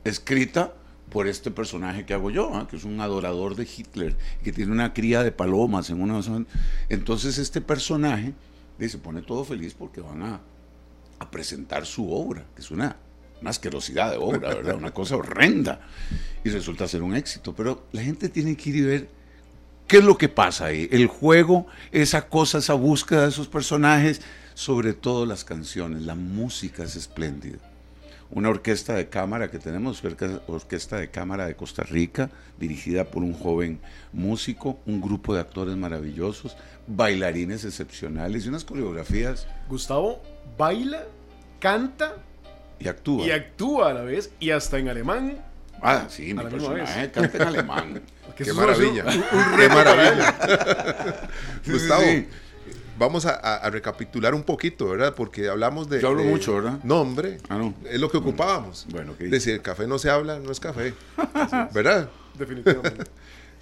[0.03, 0.73] escrita
[1.09, 2.67] por este personaje que hago yo, ¿ah?
[2.69, 6.21] que es un adorador de Hitler, que tiene una cría de palomas en una.
[6.89, 8.33] Entonces este personaje
[8.79, 10.41] se pone todo feliz porque van a,
[11.29, 12.95] presentar su obra, que es una,
[13.41, 14.75] una asquerosidad de obra, ¿verdad?
[14.75, 15.81] Una cosa horrenda.
[16.43, 17.53] Y resulta ser un éxito.
[17.53, 19.09] Pero la gente tiene que ir y ver
[19.91, 20.87] ¿Qué es lo que pasa ahí?
[20.89, 24.21] El juego, esa cosa, esa búsqueda de esos personajes,
[24.53, 27.57] sobre todo las canciones, la música es espléndida.
[28.33, 33.23] Una orquesta de cámara que tenemos, orque- Orquesta de Cámara de Costa Rica, dirigida por
[33.23, 33.79] un joven
[34.13, 36.55] músico, un grupo de actores maravillosos,
[36.87, 40.21] bailarines excepcionales y unas coreografías Gustavo
[40.57, 41.03] baila,
[41.59, 42.15] canta
[42.79, 43.25] y actúa.
[43.25, 45.37] y actúa a la vez y hasta en alemán.
[45.81, 48.01] ah, sí, mi a la misma personaje canta en alemán.
[48.37, 49.03] que Qué maravilla.
[49.05, 50.35] un- un Qué maravilla.
[51.65, 52.27] Gustavo, sí, sí.
[52.97, 55.13] Vamos a, a- a recapitular un poquito, ¿verdad?
[55.15, 56.01] Porque hablamos de.
[56.01, 56.79] Yo hablo de- mucho, ¿verdad?
[56.83, 57.37] No, hombre.
[57.49, 57.73] Ah, no.
[57.89, 58.85] Es lo que ocupábamos.
[58.89, 59.19] Bueno, ok.
[59.19, 60.93] Decir, el café no se habla, no es café.
[61.73, 62.09] ¿Verdad?
[62.37, 63.03] Definitivamente.
[63.05, 63.09] Sí,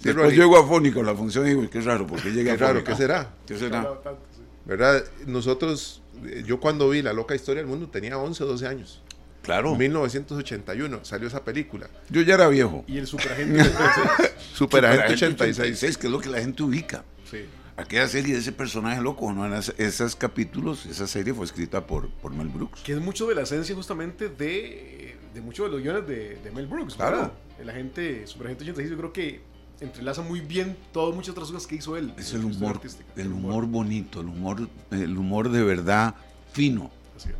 [0.08, 2.90] Después llego afónico la función y digo, qué raro, ¿por qué llegué Qué raro, afónico?
[2.90, 3.28] ¿qué será?
[3.46, 3.82] ¿Qué será?
[4.02, 4.42] Tanto, sí.
[4.64, 5.04] ¿Verdad?
[5.26, 9.02] Nosotros, eh, yo cuando vi La Loca Historia del Mundo tenía 11 o 12 años.
[9.42, 9.74] Claro.
[9.74, 11.88] 1981 salió esa película.
[12.10, 12.84] Yo ya era viejo.
[12.86, 14.30] Y el superagente 86.
[14.52, 15.96] Superagente Superagente 86.
[15.98, 17.04] que es lo que la gente ubica.
[17.30, 17.46] Sí.
[17.80, 19.46] Aquella serie de ese personaje loco, ¿no?
[19.56, 22.82] Esos capítulos, esa serie fue escrita por, por Mel Brooks.
[22.82, 26.50] Que es mucho de la esencia justamente de, de muchos de los guiones de, de
[26.50, 27.16] Mel Brooks, Claro.
[27.16, 27.32] ¿verdad?
[27.58, 29.40] El agente, Superagente 86, yo creo que
[29.80, 32.12] entrelaza muy bien todas muchas otras cosas que hizo él.
[32.18, 32.80] Es el humor,
[33.16, 36.14] el humor bonito, el humor, el humor de verdad
[36.52, 36.90] fino.
[37.16, 37.36] Así es.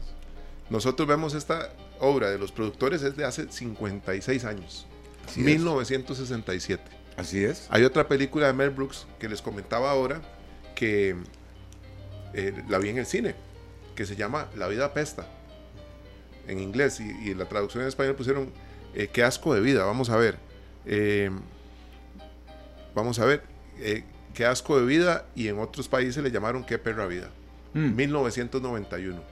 [0.70, 4.86] Nosotros vemos esta obra de los productores es de hace 56 años.
[5.26, 5.46] Así es.
[7.16, 7.20] 1967.
[7.20, 7.66] Así es.
[7.70, 10.20] Hay otra película de Mel Brooks que les comentaba ahora
[10.74, 11.16] que
[12.34, 13.34] eh, la vi en el cine,
[13.94, 15.26] que se llama La vida apesta
[16.48, 18.52] en inglés y, y en la traducción en español pusieron
[18.94, 19.84] eh, Qué asco de vida.
[19.84, 20.38] Vamos a ver.
[20.86, 21.30] Eh,
[22.94, 23.42] vamos a ver.
[24.34, 27.30] Qué asco de vida y en otros países le llamaron Qué perra vida.
[27.74, 27.94] Mm.
[27.94, 29.22] 1991.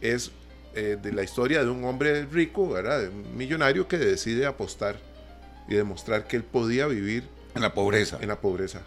[0.00, 0.30] Es
[0.74, 3.02] eh, de la historia de un hombre rico, ¿verdad?
[3.02, 4.98] De un millonario que decide apostar
[5.68, 7.24] y demostrar que él podía vivir
[7.54, 8.18] En la pobreza.
[8.20, 8.82] en la pobreza.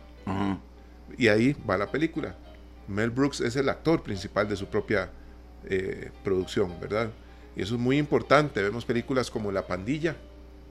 [1.18, 2.36] Y ahí va la película.
[2.88, 5.10] Mel Brooks es el actor principal de su propia
[5.66, 7.10] eh, producción, ¿verdad?
[7.56, 8.62] Y eso es muy importante.
[8.62, 10.16] Vemos películas como La Pandilla,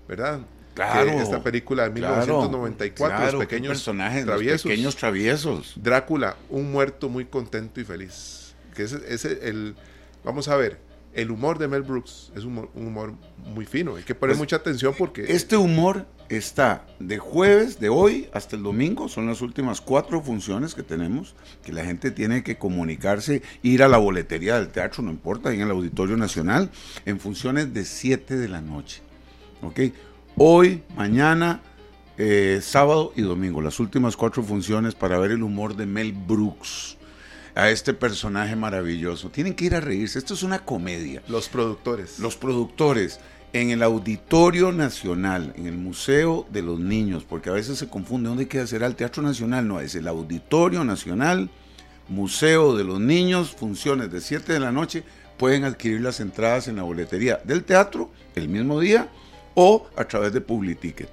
[0.08, 0.40] ¿verdad?
[0.74, 1.10] Claro.
[1.10, 4.62] Que esta película de Claro, 1994, claro, los pequeños personajes, los traviesos.
[4.62, 5.72] pequeños traviesos.
[5.76, 8.54] Drácula, un muerto muy contento y feliz.
[8.74, 9.74] Que ese es el.
[10.22, 10.78] Vamos a ver,
[11.16, 13.14] el humor de Mel Brooks es un humor, un humor
[13.52, 13.96] muy fino.
[13.96, 15.24] Hay que poner Pues, mucha atención porque.
[15.28, 20.74] Este humor está de jueves, de hoy hasta el domingo, son las últimas cuatro funciones
[20.74, 25.10] que tenemos, que la gente tiene que comunicarse, ir a la boletería del teatro, no
[25.10, 26.70] importa, ahí en el Auditorio Nacional,
[27.04, 29.02] en funciones de 7 de la noche.
[29.62, 29.80] ¿Ok?
[30.36, 31.62] Hoy, mañana,
[32.18, 36.98] eh, sábado y domingo, las últimas cuatro funciones para ver el humor de Mel Brooks,
[37.56, 39.30] a este personaje maravilloso.
[39.30, 42.18] Tienen que ir a reírse, esto es una comedia los productores.
[42.18, 43.18] los productores
[43.52, 48.28] en el Auditorio Nacional, en el Museo de los Niños, porque a veces se confunde
[48.28, 51.48] dónde queda será el Teatro Nacional, no, es el Auditorio Nacional,
[52.08, 55.02] Museo de los Niños, funciones de 7 de la noche,
[55.38, 59.08] pueden adquirir las entradas en la boletería del teatro el mismo día
[59.54, 61.10] o a través de Publiticket.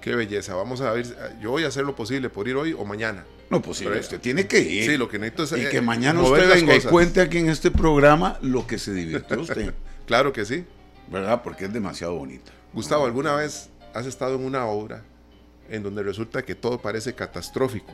[0.00, 0.54] Qué belleza.
[0.54, 1.06] Vamos a ver.
[1.40, 3.24] Yo voy a hacer lo posible por ir hoy o mañana.
[3.52, 4.90] No, posible, Pero- usted tiene que ir.
[4.90, 5.52] Sí, lo que necesito es.
[5.62, 8.78] y eh, que mañana mover usted venga y cuente aquí en este programa lo que
[8.78, 9.74] se divirtió usted,
[10.06, 10.64] Claro que sí.
[11.10, 11.42] ¿verdad?
[11.42, 12.50] Porque es demasiado bonita.
[12.72, 15.02] Gustavo, ¿alguna vez has estado en una obra
[15.68, 17.92] en donde resulta que todo parece catastrófico?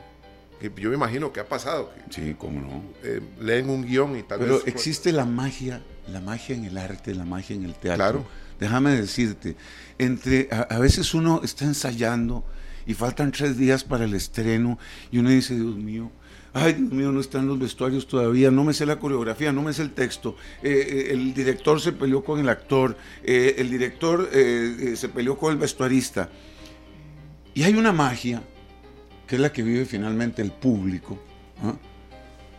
[0.61, 1.91] Yo me imagino que ha pasado.
[1.93, 2.83] que, Sí, cómo no.
[3.03, 4.67] eh, leen un guion y tal Pero vez.
[4.67, 7.95] existe la magia, la magia en el arte, la magia en el teatro.
[7.97, 8.25] Claro.
[8.59, 9.55] Déjame decirte,
[9.97, 12.43] entre a, a veces uno está ensayando
[12.89, 14.79] y faltan tres días para el estreno
[15.11, 16.09] y uno dice, Dios mío,
[16.53, 19.73] ay Dios mío, no están los vestuarios todavía, no me sé la coreografía, no me
[19.73, 24.27] sé el texto, eh, eh, el director se peleó con el actor, eh, el director
[24.33, 26.29] eh, eh, se peleó con el vestuarista.
[27.53, 28.41] Y hay una magia,
[29.27, 31.19] que es la que vive finalmente el público.
[31.61, 31.75] ¿ah?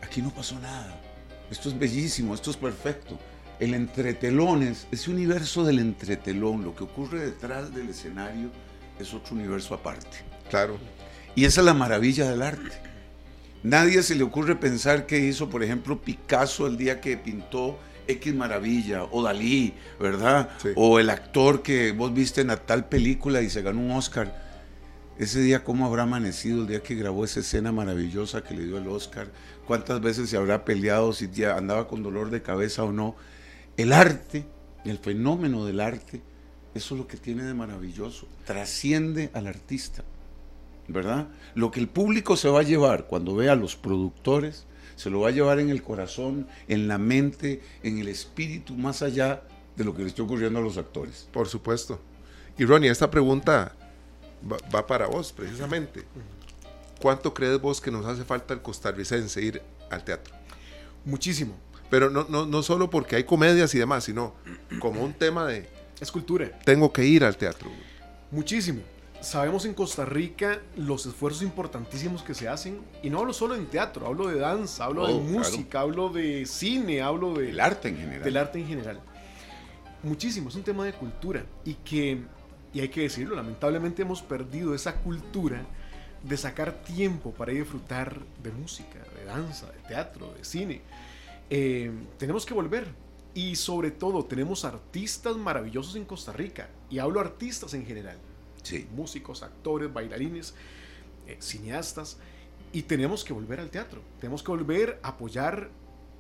[0.00, 1.02] Aquí no pasó nada.
[1.50, 3.18] Esto es bellísimo, esto es perfecto.
[3.58, 8.52] El entretelones, ese universo del entretelón, lo que ocurre detrás del escenario
[9.02, 10.18] es otro universo aparte.
[10.48, 10.78] Claro.
[11.34, 12.90] Y esa es la maravilla del arte.
[13.62, 18.34] Nadie se le ocurre pensar que hizo, por ejemplo, Picasso el día que pintó X
[18.34, 20.50] Maravilla, o Dalí, ¿verdad?
[20.60, 20.70] Sí.
[20.76, 24.50] O el actor que vos viste en la tal película y se ganó un Oscar.
[25.18, 28.78] Ese día, ¿cómo habrá amanecido el día que grabó esa escena maravillosa que le dio
[28.78, 29.30] el Oscar?
[29.66, 33.16] ¿Cuántas veces se habrá peleado si andaba con dolor de cabeza o no?
[33.76, 34.46] El arte,
[34.86, 36.22] el fenómeno del arte,
[36.74, 38.26] eso es lo que tiene de maravilloso.
[38.44, 40.04] Trasciende al artista,
[40.88, 41.28] ¿verdad?
[41.54, 45.20] Lo que el público se va a llevar cuando vea a los productores, se lo
[45.20, 49.42] va a llevar en el corazón, en la mente, en el espíritu, más allá
[49.76, 51.28] de lo que le está ocurriendo a los actores.
[51.32, 52.00] Por supuesto.
[52.58, 53.74] Y Ronnie, esta pregunta
[54.50, 56.04] va, va para vos, precisamente.
[57.00, 60.34] ¿Cuánto crees vos que nos hace falta el costarricense ir al teatro?
[61.04, 61.56] Muchísimo.
[61.88, 64.34] Pero no, no, no solo porque hay comedias y demás, sino
[64.78, 65.68] como un tema de
[66.00, 66.50] Es cultura.
[66.64, 67.70] tengo que ir al teatro.
[68.30, 68.80] Muchísimo.
[69.20, 72.80] Sabemos en Costa Rica los esfuerzos importantísimos que se hacen.
[73.02, 75.30] Y no hablo solo en teatro, hablo de danza, hablo de Oh, claro.
[75.38, 78.22] música, hablo de cine, hablo de, El arte en general.
[78.24, 79.00] del arte en general.
[80.02, 81.44] Muchísimo, es un tema de cultura.
[81.66, 82.22] Y que,
[82.72, 85.62] y hay que decirlo, lamentablemente hemos perdido esa cultura
[86.22, 90.80] de sacar tiempo para ir a disfrutar de música, de danza, de teatro, de cine.
[91.50, 92.86] Eh, tenemos que volver.
[93.34, 96.68] Y sobre todo, tenemos artistas maravillosos en Costa Rica.
[96.90, 98.18] Y hablo artistas en general
[98.62, 98.86] Sí.
[98.94, 100.54] músicos, actores, bailarines,
[101.26, 102.18] eh, cineastas,
[102.72, 105.70] y tenemos que volver al teatro, tenemos que volver a apoyar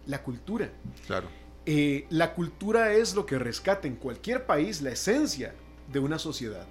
[0.06, 0.70] la cultura.
[1.06, 1.28] Claro.
[1.66, 5.54] Eh, la cultura es lo que rescata en cualquier país la esencia
[5.92, 6.66] de una sociedad.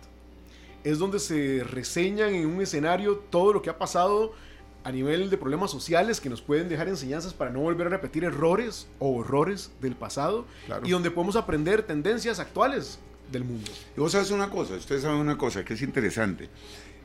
[0.84, 4.34] Es donde se reseñan en un escenario todo lo que ha pasado
[4.84, 8.24] a nivel de problemas sociales que nos pueden dejar enseñanzas para no volver a repetir
[8.24, 10.88] errores o horrores del pasado Claro.
[10.88, 13.00] y donde podemos aprender tendencias actuales
[13.32, 13.70] del mundo.
[13.96, 16.50] Y vos sabes una cosa, ustedes saben una cosa que es interesante.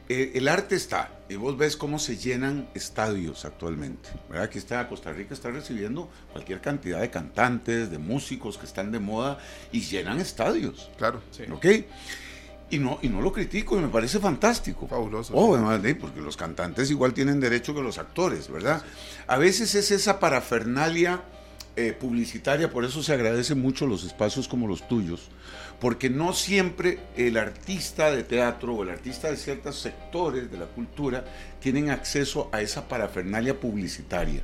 [0.06, 4.10] Eh, el arte está, y vos ves cómo se llenan estadios actualmente.
[4.28, 4.44] ¿verdad?
[4.44, 8.98] Aquí está, Costa Rica está recibiendo cualquier cantidad de cantantes, de músicos que están de
[8.98, 9.38] moda
[9.72, 10.90] y llenan estadios.
[10.98, 11.22] Claro.
[11.30, 11.44] Sí.
[11.50, 11.66] ¿Ok?
[12.70, 14.88] Y no, y no lo critico, y me parece fantástico.
[14.88, 15.94] Fabuloso, Oh, sí.
[15.94, 18.82] porque los cantantes igual tienen derecho que los actores, ¿verdad?
[19.26, 21.22] A veces es esa parafernalia
[21.76, 25.28] eh, publicitaria, por eso se agradecen mucho los espacios como los tuyos,
[25.80, 30.66] porque no siempre el artista de teatro o el artista de ciertos sectores de la
[30.66, 31.24] cultura
[31.60, 34.42] tienen acceso a esa parafernalia publicitaria.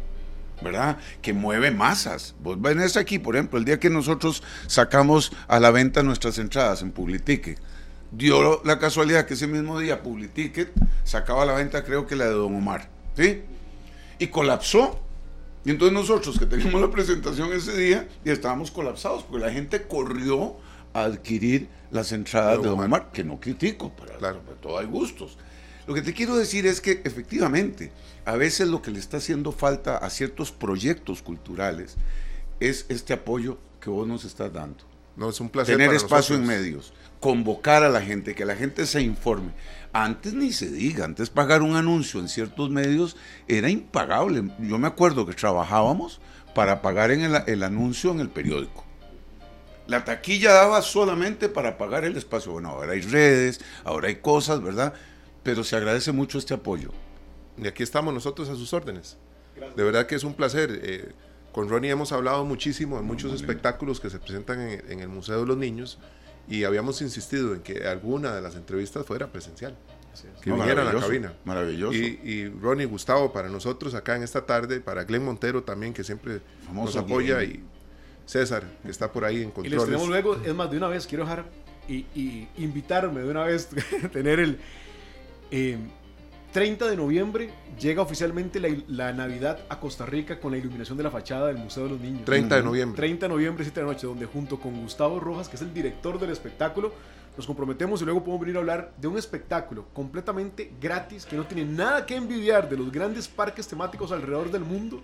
[0.63, 0.99] ¿verdad?
[1.23, 2.35] Que mueve masas.
[2.43, 6.83] Vos venés aquí, por ejemplo, el día que nosotros sacamos a la venta nuestras entradas
[6.83, 7.59] en Publiticket,
[8.13, 10.73] dio la casualidad que ese mismo día Publiticket
[11.05, 13.43] sacaba a la venta, creo que la de Don Omar, ¿sí?
[14.19, 14.99] Y colapsó.
[15.65, 19.83] Y entonces nosotros que teníamos la presentación ese día, ya estábamos colapsados, porque la gente
[19.83, 20.57] corrió
[20.95, 23.11] a adquirir las entradas De de Don Omar.
[23.13, 24.41] Que no critico, para, Claro.
[24.41, 25.37] para todo hay gustos.
[25.87, 27.93] Lo que te quiero decir es que efectivamente,
[28.25, 31.97] a veces lo que le está haciendo falta a ciertos proyectos culturales
[32.61, 34.85] es este apoyo que vos nos estás dando.
[35.17, 35.75] No, es un placer.
[35.75, 36.63] Tener para espacio en nosotros.
[36.63, 39.53] medios, convocar a la gente, que la gente se informe.
[39.93, 43.17] Antes ni se diga, antes pagar un anuncio en ciertos medios
[43.49, 44.51] era impagable.
[44.61, 46.21] Yo me acuerdo que trabajábamos
[46.55, 48.85] para pagar en el, el anuncio en el periódico.
[49.87, 52.53] La taquilla daba solamente para pagar el espacio.
[52.53, 54.95] Bueno, ahora hay redes, ahora hay cosas, ¿verdad?
[55.43, 56.93] Pero se agradece mucho este apoyo.
[57.59, 59.19] Y aquí estamos nosotros a sus órdenes.
[59.77, 60.81] De verdad que es un placer.
[60.83, 61.13] eh,
[61.53, 65.41] con Ronnie hemos hablado muchísimo de muchos espectáculos que se presentan en, en el Museo
[65.41, 65.99] de los Niños
[66.51, 69.77] y habíamos insistido en que alguna de las entrevistas fuera presencial,
[70.43, 71.33] que No, vinieran a la cabina.
[71.45, 71.95] Maravilloso.
[71.97, 76.05] Y, y Ronnie Gustavo para nosotros acá en esta tarde, para Glenn Montero también que
[76.05, 77.51] siempre Famoso nos apoya Glenn.
[77.53, 77.65] y
[78.27, 80.09] César que está por ahí en Y les tenemos controles.
[80.09, 81.47] luego, es más, de una vez quiero dejar
[81.89, 83.69] y, y invitarme de una vez,
[84.13, 84.59] tener el
[85.51, 85.79] eh,
[86.53, 91.05] 30 de noviembre llega oficialmente la, la Navidad a Costa Rica con la iluminación de
[91.05, 92.25] la fachada del Museo de los Niños.
[92.25, 92.97] 30 de noviembre.
[92.97, 95.73] 30 de noviembre, 7 de la noche, donde junto con Gustavo Rojas, que es el
[95.73, 96.93] director del espectáculo,
[97.37, 101.47] nos comprometemos y luego podemos venir a hablar de un espectáculo completamente gratis que no
[101.47, 105.01] tiene nada que envidiar de los grandes parques temáticos alrededor del mundo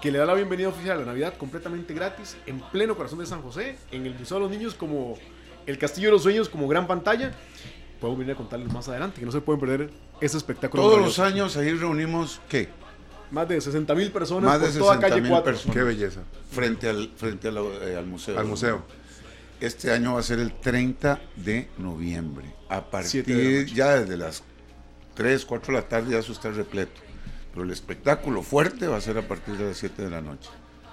[0.00, 3.26] que le da la bienvenida oficial a la Navidad completamente gratis en pleno corazón de
[3.26, 5.16] San José, en el Museo de los Niños como
[5.64, 7.32] el Castillo de los Sueños como gran pantalla.
[8.02, 10.82] Podemos venir a contarles más adelante que no se pueden perder ese espectáculo.
[10.82, 12.68] Todos los años ahí reunimos, ¿qué?
[13.30, 15.44] Más de 60 mil personas Más por de toda calle 60,000 4.
[15.44, 15.76] personas.
[15.76, 16.20] Qué belleza.
[16.50, 18.36] Frente al, frente al, eh, al museo.
[18.36, 18.82] Al museo.
[19.60, 22.52] Este año va a ser el 30 de noviembre.
[22.68, 23.66] A de partir noche.
[23.72, 24.42] ya desde las
[25.14, 27.00] 3, 4 de la tarde ya eso está repleto.
[27.52, 30.50] Pero el espectáculo fuerte va a ser a partir de las 7 de la noche.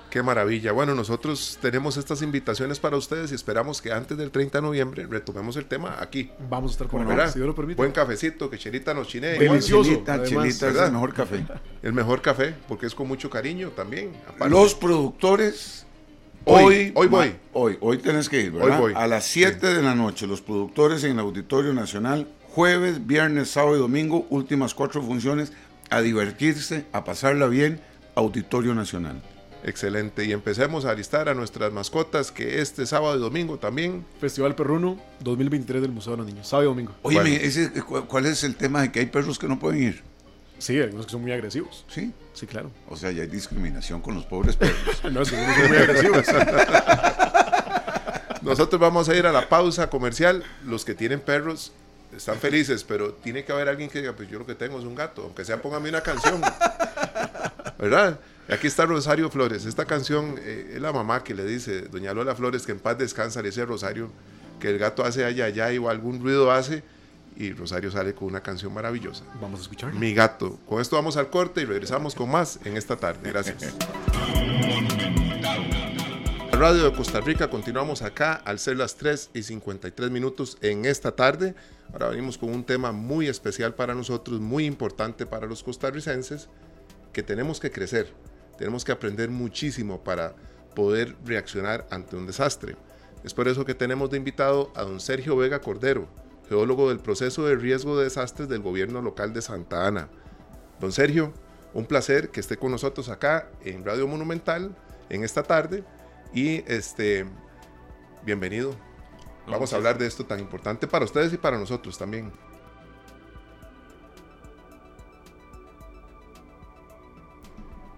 [0.09, 0.71] Qué maravilla.
[0.71, 5.07] Bueno, nosotros tenemos estas invitaciones para ustedes y esperamos que antes del 30 de noviembre
[5.07, 6.31] retomemos el tema aquí.
[6.49, 7.13] Vamos a estar ¿verdad?
[7.25, 7.77] acá, si Dios lo permite.
[7.77, 9.37] Buen cafecito, que Chelita nos chinee.
[9.37, 10.85] Delicioso, Chelita, además, Chelita es ¿verdad?
[10.87, 11.45] el mejor café.
[11.83, 14.11] El mejor café, porque es con mucho cariño también.
[14.27, 14.49] aparte.
[14.49, 15.85] Los productores.
[16.45, 17.35] Hoy, Hoy, hoy voy.
[17.53, 18.79] Hoy, hoy tenés que ir, ¿verdad?
[18.79, 18.93] voy.
[18.95, 23.75] A las 7 de la noche, los productores en el Auditorio Nacional, jueves, viernes, sábado
[23.75, 25.53] y domingo, últimas cuatro funciones,
[25.91, 27.81] a divertirse, a pasarla bien,
[28.15, 29.21] Auditorio Nacional.
[29.63, 30.23] Excelente.
[30.25, 34.05] Y empecemos a alistar a nuestras mascotas que este sábado y domingo también.
[34.21, 36.93] Festival Perruno 2023 del Museo de los Niños, sábado y domingo.
[37.01, 37.35] Oye, Bueno.
[37.35, 40.03] ese, cu- ¿cuál es el tema de que hay perros que no pueden ir?
[40.59, 41.85] Sí, hay algunos que son muy agresivos.
[41.89, 42.11] Sí.
[42.33, 42.69] Sí, claro.
[42.89, 44.77] O sea, ya hay discriminación con los pobres perros.
[45.11, 46.25] No, es que algunos son muy agresivos.
[48.41, 50.43] Nosotros vamos a ir a la pausa comercial.
[50.65, 51.71] Los que tienen perros,
[52.15, 54.85] están felices, pero tiene que haber alguien que diga, pues yo lo que tengo es
[54.85, 56.41] un gato, aunque sea póngame una canción.
[57.77, 58.19] ¿Verdad?
[58.51, 59.65] Aquí está Rosario Flores.
[59.65, 62.97] Esta canción eh, es la mamá que le dice, doña Lola Flores, que en paz
[62.97, 64.09] descansa, le dice a Rosario
[64.59, 66.83] que el gato hace allá, allá o algún ruido hace
[67.37, 69.23] y Rosario sale con una canción maravillosa.
[69.39, 69.93] Vamos a escuchar.
[69.93, 70.59] Mi gato.
[70.67, 73.29] Con esto vamos al corte y regresamos con más en esta tarde.
[73.29, 73.75] Gracias.
[76.51, 81.11] Radio de Costa Rica, continuamos acá al ser las 3 y 53 minutos en esta
[81.11, 81.55] tarde.
[81.93, 86.49] Ahora venimos con un tema muy especial para nosotros, muy importante para los costarricenses,
[87.13, 88.13] que tenemos que crecer,
[88.59, 90.35] tenemos que aprender muchísimo para
[90.75, 92.75] poder reaccionar ante un desastre.
[93.23, 96.09] Es por eso que tenemos de invitado a don Sergio Vega Cordero,
[96.49, 100.09] geólogo del proceso de riesgo de desastres del gobierno local de Santa Ana.
[100.81, 101.33] Don Sergio,
[101.73, 104.75] un placer que esté con nosotros acá en Radio Monumental
[105.09, 105.85] en esta tarde
[106.33, 107.25] y este
[108.25, 108.75] bienvenido.
[109.47, 112.33] Vamos a hablar de esto tan importante para ustedes y para nosotros también.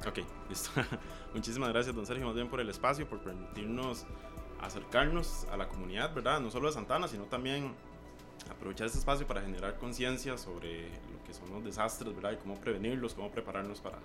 [0.07, 0.19] Ok,
[0.51, 0.69] listo.
[1.33, 4.05] Muchísimas gracias, don Sergio, más bien por el espacio, por permitirnos
[4.61, 6.39] acercarnos a la comunidad, ¿verdad?
[6.39, 7.73] No solo de Santana, sino también
[8.49, 12.33] aprovechar este espacio para generar conciencia sobre lo que son los desastres, ¿verdad?
[12.33, 13.97] Y cómo prevenirlos, cómo prepararnos para,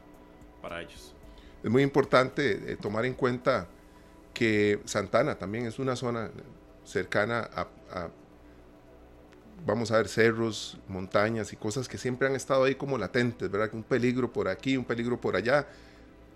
[0.63, 1.15] para ellos.
[1.63, 3.67] Es muy importante eh, tomar en cuenta
[4.33, 6.31] que Santana también es una zona
[6.85, 8.11] cercana a, a,
[9.65, 13.71] vamos a ver, cerros, montañas y cosas que siempre han estado ahí como latentes, ¿verdad?
[13.75, 15.67] Un peligro por aquí, un peligro por allá.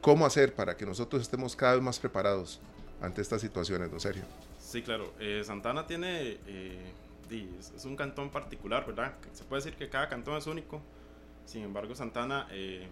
[0.00, 2.60] ¿Cómo hacer para que nosotros estemos cada vez más preparados
[3.00, 4.24] ante estas situaciones, don Sergio?
[4.58, 5.12] Sí, claro.
[5.18, 6.92] Eh, Santana tiene eh,
[7.30, 9.14] es, un cantón particular, ¿verdad?
[9.32, 10.80] Se puede decir que cada cantón es único.
[11.44, 12.86] Sin embargo, Santana eh,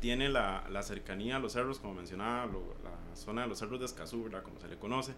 [0.00, 3.86] tiene la, la, cercanía a los cerros, como mencionaba, la zona de los cerros de
[3.86, 4.42] Escazú, ¿verdad?
[4.42, 5.14] Como se le conoce,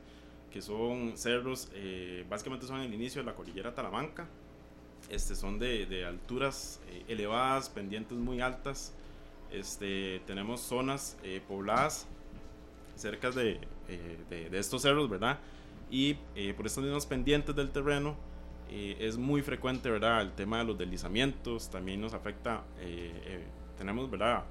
[0.51, 4.27] que son cerros, eh, básicamente son el inicio de la cordillera Talamanca.
[5.09, 8.93] Este, son de, de alturas eh, elevadas, pendientes muy altas.
[9.51, 12.07] Este, tenemos zonas pobladas
[12.95, 13.61] cerca de,
[14.29, 15.39] de, de estos cerros, ¿verdad?
[15.91, 18.17] y eh, por estas mismas pendientes del terreno
[18.71, 20.21] eh, es muy frecuente, ¿verdad?
[20.21, 23.45] El tema de los deslizamientos también nos afecta, eh,
[23.79, 24.45] tenemos, ¿verdad?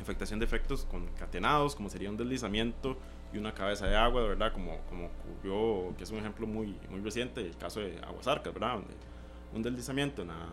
[0.00, 2.96] Afectación de efectos concatenados, como sería un deslizamiento
[3.32, 4.52] y una cabeza de agua, ¿verdad?
[4.52, 8.74] Como, como ocurrió, que es un ejemplo muy, muy reciente, el caso de Aguasarcas, ¿verdad?
[8.74, 8.94] Donde
[9.54, 10.48] un deslizamiento en la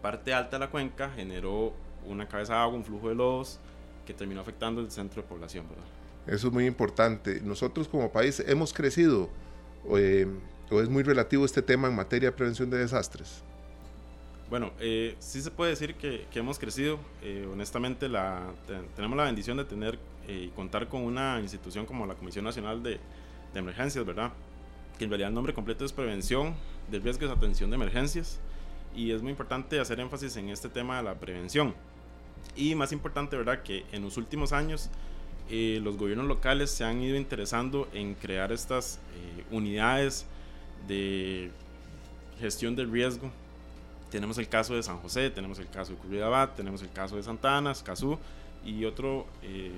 [0.00, 1.74] parte alta de la cuenca generó
[2.06, 3.58] una cabeza de agua, un flujo de lodos
[4.06, 5.84] que terminó afectando el centro de población, ¿verdad?
[6.26, 7.40] Eso es muy importante.
[7.42, 9.28] Nosotros como país hemos crecido,
[9.96, 10.26] eh,
[10.70, 13.42] o es muy relativo este tema en materia de prevención de desastres.
[14.48, 16.98] Bueno, eh, sí se puede decir que, que hemos crecido.
[17.22, 18.42] Eh, honestamente, la,
[18.94, 22.98] tenemos la bendición de tener y contar con una institución como la Comisión Nacional de,
[23.52, 24.32] de, Emergencias, ¿verdad?
[24.98, 26.54] Que en realidad el nombre completo es Prevención
[26.90, 28.40] de Riesgos de Atención de Emergencias.
[28.94, 31.74] Y es muy importante hacer énfasis en este tema de la prevención.
[32.56, 33.62] Y más importante, ¿verdad?
[33.62, 34.90] Que en los últimos años
[35.50, 40.24] eh, los gobiernos locales se han ido interesando en crear estas eh, unidades
[40.88, 41.50] de
[42.40, 43.30] gestión del riesgo.
[44.10, 47.22] Tenemos el caso de San José, tenemos el caso de Curridabat, tenemos el caso de
[47.22, 48.18] Santa Ana, Escazú
[48.64, 49.70] y otro eh,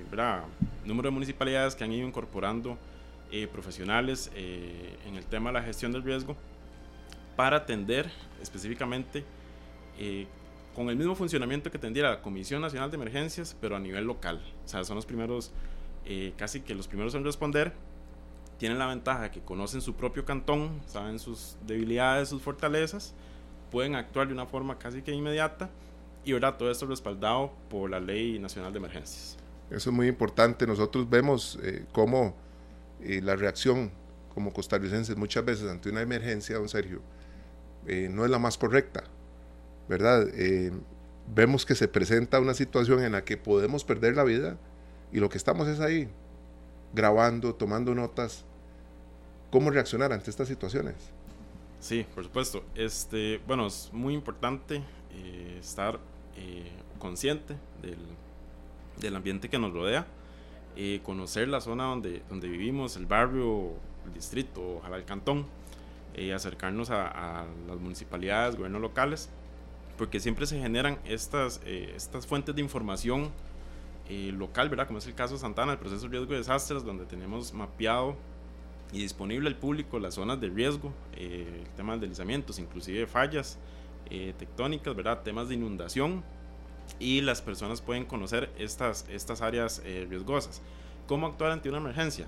[0.85, 2.77] número de municipalidades que han ido incorporando
[3.51, 6.37] profesionales en el tema de la gestión del riesgo
[7.35, 8.09] para atender
[8.41, 9.25] específicamente
[10.77, 14.39] con el mismo funcionamiento que tendría la Comisión Nacional de Emergencias, pero a nivel local.
[14.63, 15.51] O sea, son los primeros,
[16.05, 17.73] eh, casi que los primeros en responder.
[18.59, 23.15] Tienen la ventaja de que conocen su propio cantón, saben sus debilidades, sus fortalezas,
[23.71, 25.71] pueden actuar de una forma casi que inmediata
[26.23, 26.57] y ¿verdad?
[26.57, 29.35] todo esto respaldado por la Ley Nacional de Emergencias.
[29.71, 30.67] Eso es muy importante.
[30.67, 32.35] Nosotros vemos eh, cómo
[33.01, 33.91] eh, la reacción
[34.31, 37.01] como costarricenses muchas veces ante una emergencia, don Sergio,
[37.87, 39.05] eh, no es la más correcta
[39.87, 40.27] ¿verdad?
[40.33, 40.71] Eh,
[41.33, 44.57] vemos que se presenta una situación en la que podemos perder la vida
[45.11, 46.09] y lo que estamos es ahí,
[46.93, 48.45] grabando, tomando notas,
[49.51, 50.95] cómo reaccionar ante estas situaciones.
[51.79, 52.63] Sí, por supuesto.
[52.75, 55.99] Este, bueno, es muy importante eh, estar
[56.35, 57.99] eh, consciente del,
[58.99, 60.05] del, ambiente que nos rodea,
[61.03, 63.71] conocer la zona donde, donde vivimos, el barrio,
[64.05, 65.45] el distrito, ojalá el cantón,
[66.35, 69.29] acercarnos a las municipalidades, gobiernos locales
[69.97, 73.31] porque siempre se generan estas, eh, estas fuentes de información
[74.09, 74.87] eh, local, ¿verdad?
[74.87, 78.15] Como es el caso de Santana, el proceso de riesgo de desastres, donde tenemos mapeado
[78.93, 83.57] y disponible al público las zonas de riesgo, eh, el tema de deslizamientos, inclusive fallas
[84.39, 85.21] tectónicas, ¿verdad?
[85.21, 86.23] Temas de inundación
[86.97, 90.61] y las personas pueden conocer estas, estas áreas riesgosas.
[91.07, 92.25] ¿Cómo actuar ante una emergencia?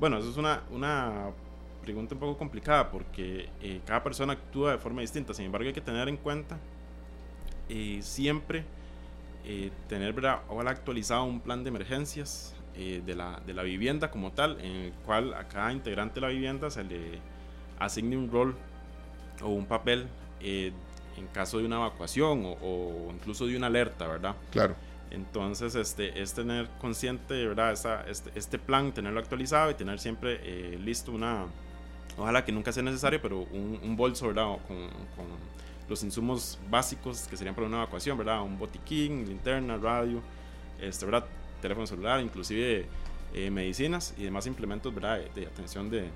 [0.00, 1.30] Bueno, eso es una, una
[1.84, 5.34] pregunta un poco complicada porque eh, cada persona actúa de forma distinta.
[5.34, 6.58] Sin embargo, hay que tener en cuenta
[7.68, 8.64] eh, siempre
[9.44, 10.40] eh, tener ¿verdad?
[10.48, 14.92] Ahora actualizado un plan de emergencias de, la, de la vivienda como tal, en el
[15.06, 17.20] cual a cada integrante de la vivienda se le
[17.78, 18.56] asigne un rol
[19.40, 20.08] o un papel
[20.40, 24.34] en caso de una evacuación o, o, incluso de una alerta, ¿verdad?
[24.50, 24.74] Claro.
[25.10, 27.72] Entonces, este, es tener consciente, ¿verdad?
[28.08, 31.46] este, este, plan, tenerlo actualizado y tener siempre eh, listo una,
[32.18, 34.56] ojalá que nunca sea necesario, pero un, un bolso, ¿verdad?
[34.66, 35.26] Con, con,
[35.88, 38.42] los insumos básicos que serían para una evacuación, ¿verdad?
[38.42, 40.22] Un botiquín, linterna, radio,
[40.80, 41.26] este, ¿verdad?
[41.60, 42.86] Teléfono celular, inclusive
[43.34, 45.20] eh, medicinas y demás implementos, ¿verdad?
[45.34, 46.08] De, atención de,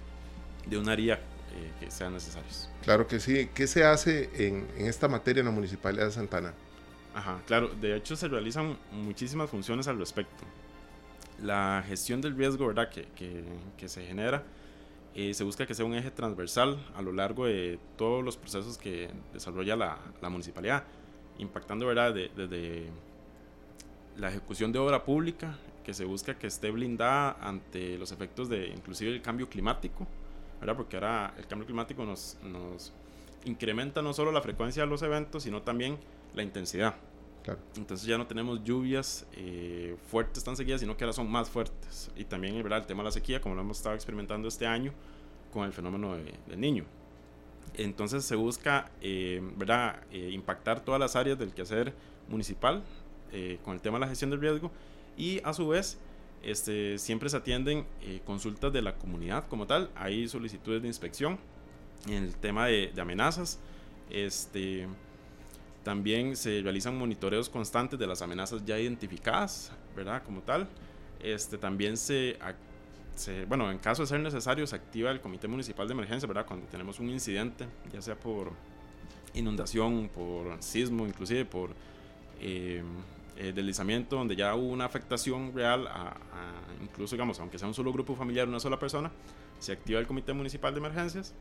[0.67, 2.69] de una área eh, que sean necesarios.
[2.83, 3.49] Claro que sí.
[3.55, 6.55] ¿Qué se hace en, en esta materia en la Municipalidad de Santana?
[7.15, 7.69] Ajá, claro.
[7.81, 10.45] De hecho, se realizan muchísimas funciones al respecto.
[11.43, 12.91] La gestión del riesgo, ¿verdad?
[12.91, 13.45] Que, que,
[13.77, 14.45] que se genera,
[15.15, 18.79] eh, se busca que sea un eje transversal a lo largo de todos los procesos
[18.79, 20.85] que desarrolla la, la municipalidad,
[21.39, 22.15] impactando, ¿verdad?
[22.15, 22.87] Desde
[24.17, 28.69] la ejecución de obra pública, que se busca que esté blindada ante los efectos de
[28.69, 30.07] inclusive el cambio climático,
[30.61, 30.77] ¿verdad?
[30.77, 32.93] Porque ahora el cambio climático nos, nos
[33.45, 35.99] incrementa no solo la frecuencia de los eventos, sino también
[36.35, 36.95] la intensidad.
[37.77, 42.11] Entonces ya no tenemos lluvias eh, fuertes tan seguidas, sino que ahora son más fuertes.
[42.17, 42.81] Y también ¿verdad?
[42.81, 44.93] el tema de la sequía, como lo hemos estado experimentando este año
[45.53, 46.85] con el fenómeno del niño.
[47.75, 50.03] Entonces se busca eh, ¿verdad?
[50.11, 51.95] Eh, impactar todas las áreas del quehacer
[52.29, 52.83] municipal
[53.63, 54.71] con el tema de la gestión del riesgo
[55.15, 55.99] y a su vez
[56.43, 57.85] este, siempre se atienden
[58.25, 59.91] consultas de la comunidad como tal.
[59.95, 61.39] Hay solicitudes de inspección
[62.07, 63.59] en el tema de, de amenazas.
[64.09, 64.89] Este,
[65.89, 70.23] también se realizan monitoreos constantes de las amenazas ya identificadas, ¿verdad?
[70.23, 70.69] Como tal.
[71.19, 72.37] Este, también se,
[73.49, 76.45] bueno, en caso de ser necesario, se activa el Comité Municipal de Emergencia, ¿verdad?
[76.45, 78.53] Cuando tenemos un incidente, ya sea por
[79.33, 81.71] inundación, por sismo, inclusive por
[82.39, 82.83] eh,
[83.39, 86.19] eh, deslizamiento, donde ya hubo una afectación real, a,
[86.83, 89.11] incluso, digamos, aunque sea un solo grupo familiar, una sola persona,
[89.59, 91.35] se activa el Comité Municipal de Emergencias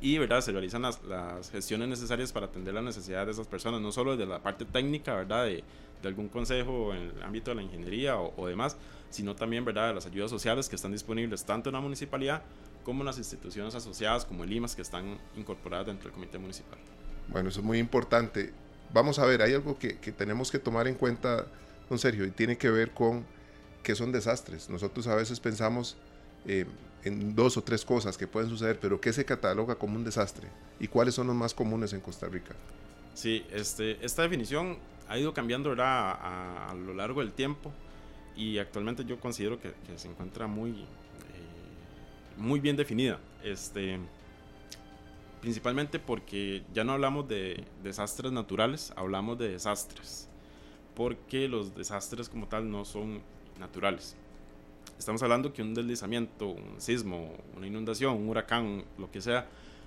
[0.00, 0.40] y ¿verdad?
[0.40, 4.16] se realizan las, las, gestiones necesarias para atender las necesidades de esas personas, no solo
[4.16, 5.44] desde la parte técnica ¿verdad?
[5.44, 5.64] De,
[6.02, 8.76] de algún consejo en el ámbito de la ingeniería o, o, demás,
[9.10, 9.88] sino también ¿verdad?
[9.88, 12.42] de las ayudas sociales que están disponibles tanto en la municipalidad
[12.84, 16.78] como en las instituciones asociadas como el IMAS que están incorporadas dentro del comité municipal.
[17.28, 18.52] Bueno, eso es muy importante.
[18.92, 21.46] Vamos a ver, hay algo que, que tenemos que tomar en cuenta,
[21.90, 23.26] don Sergio, y tiene que ver con
[23.82, 24.70] qué son desastres.
[24.70, 25.96] Nosotros a veces pensamos...
[26.46, 26.64] Eh,
[27.04, 30.48] en dos o tres cosas que pueden suceder, pero ¿qué se cataloga como un desastre?
[30.80, 32.54] ¿Y cuáles son los más comunes en Costa Rica?
[33.14, 34.78] Sí, este, esta definición
[35.08, 37.72] ha ido cambiando a, a, lo largo del tiempo
[38.36, 40.84] y actualmente yo considero que, que se encuentra muy, eh,
[42.36, 43.18] muy bien definida.
[43.42, 43.98] Este,
[45.40, 50.28] principalmente porque ya no hablamos de desastres naturales, hablamos de desastres,
[50.94, 53.20] porque los desastres como tal no son
[53.58, 54.16] naturales.
[54.98, 59.46] Estamos hablando que un deslizamiento, un sismo, una inundación, un huracán, lo que sea,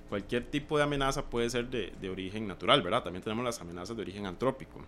[0.10, 3.04] cualquier tipo de amenaza puede ser de, de origen natural, ¿verdad?
[3.04, 4.80] También tenemos las amenazas de origen antrópico.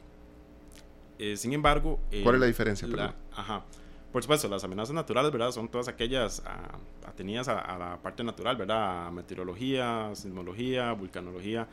[1.20, 2.00] Eh, sin embargo...
[2.10, 2.88] Eh, ¿Cuál es la diferencia?
[2.88, 3.64] La, ajá.
[4.12, 5.52] Por supuesto, las amenazas naturales, ¿verdad?
[5.52, 9.12] Son todas aquellas ah, atenidas a, a, la parte natural, ¿verdad?
[9.12, 11.68] meteorología, sismología, vulcanología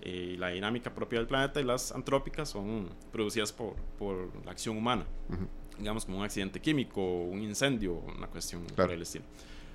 [0.00, 1.60] eh, y la dinámica propia del planeta.
[1.60, 5.04] Y las antrópicas son producidas por, por la acción humana.
[5.28, 9.24] Uh digamos, como un accidente químico, un incendio, una cuestión por el estilo.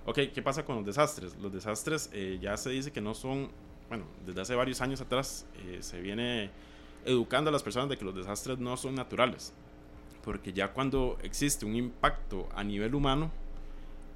[0.06, 1.36] Ok, ¿qué pasa con los desastres?
[1.42, 3.50] Los desastres eh, ya se dice que no son,
[3.90, 6.50] bueno, desde hace varios años atrás eh, se viene
[7.06, 9.54] educando a las personas de que los desastres no son naturales,
[10.24, 13.32] porque ya cuando existe un impacto a nivel humano,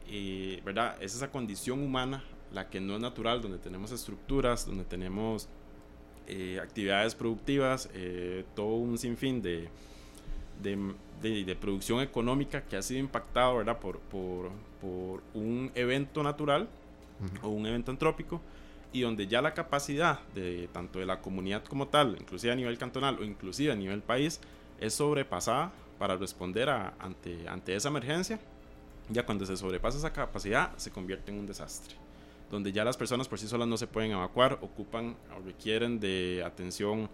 [0.08, 0.96] eh, ¿verdad?
[1.02, 2.24] Es esa condición humana
[2.54, 5.50] la que no es natural, donde tenemos estructuras, donde tenemos
[6.62, 7.90] actividades productivas,
[8.56, 9.70] todo un sinfín de,
[10.62, 13.78] de de, producción económica que ha sido impactado ¿verdad?
[13.80, 16.68] Por, por, por un evento natural
[17.44, 18.42] o un evento antrópico
[18.92, 22.78] y donde ya la capacidad de tanto de la comunidad como tal, inclusive a nivel
[22.78, 24.42] cantonal o inclusive a nivel país,
[24.80, 28.40] es sobrepasada para responder a, ante, ante esa emergencia.
[29.10, 31.96] Ya cuando se sobrepasa esa capacidad, se convierte en un desastre,
[32.50, 36.44] donde ya las personas por sí solas no se pueden evacuar, ocupan o requieren de
[36.46, 37.10] atención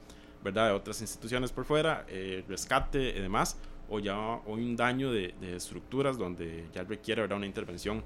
[0.48, 0.68] ¿verdad?
[0.68, 3.58] de otras instituciones por fuera, eh, rescate y demás,
[3.89, 7.38] o ya o un daño de, de estructuras donde ya requiere ¿verdad?
[7.38, 8.04] una intervención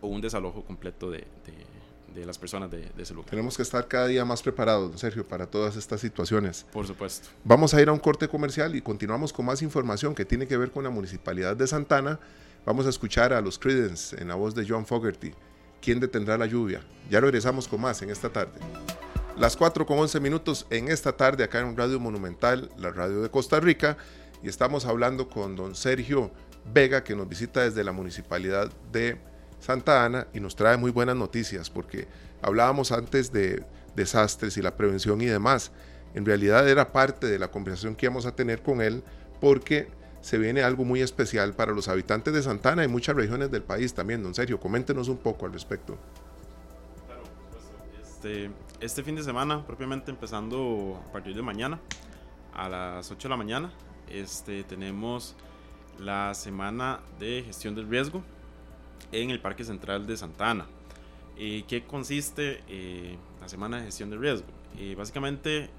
[0.00, 3.30] o un desalojo completo de, de, de las personas de, ese lugar.
[3.30, 6.66] Tenemos que estar cada día más preparados, Sergio, para todas estas situaciones.
[6.72, 7.28] Por supuesto.
[7.44, 10.56] Vamos a ir a un corte comercial y continuamos con más información que tiene que
[10.56, 12.18] ver con la Municipalidad de Santana.
[12.66, 15.32] Vamos a escuchar a los Credence en la voz de John Fogerty
[15.82, 16.80] quién detendrá la lluvia.
[17.10, 18.58] Ya regresamos con más en esta tarde.
[19.36, 23.30] Las 4 con 11 minutos en esta tarde acá en Radio Monumental, la radio de
[23.30, 23.96] Costa Rica,
[24.42, 26.30] y estamos hablando con don Sergio
[26.72, 29.18] Vega que nos visita desde la municipalidad de
[29.58, 32.06] Santa Ana y nos trae muy buenas noticias porque
[32.42, 33.64] hablábamos antes de
[33.96, 35.72] desastres y la prevención y demás.
[36.14, 39.02] En realidad era parte de la conversación que íbamos a tener con él
[39.40, 39.88] porque
[40.20, 43.94] se viene algo muy especial para los habitantes de Santana y muchas regiones del país
[43.94, 44.22] también.
[44.22, 45.96] Don Sergio, coméntenos un poco al respecto.
[47.06, 47.22] Claro,
[48.02, 48.50] este,
[48.82, 51.78] este fin de semana, propiamente empezando a partir de mañana,
[52.52, 53.72] a las 8 de la mañana,
[54.08, 55.36] este, tenemos
[56.00, 58.24] la semana de gestión del riesgo
[59.12, 60.66] en el Parque Central de Santana.
[61.38, 64.48] Eh, ¿Qué consiste eh, la semana de gestión del riesgo?
[64.76, 65.70] Eh, básicamente,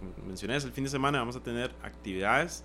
[0.00, 2.64] como mencioné, es el fin de semana vamos a tener actividades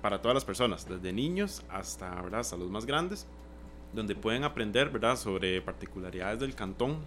[0.00, 2.40] para todas las personas, desde niños hasta, ¿verdad?
[2.40, 3.26] hasta los más grandes,
[3.92, 5.16] donde pueden aprender ¿verdad?
[5.16, 7.00] sobre particularidades del cantón,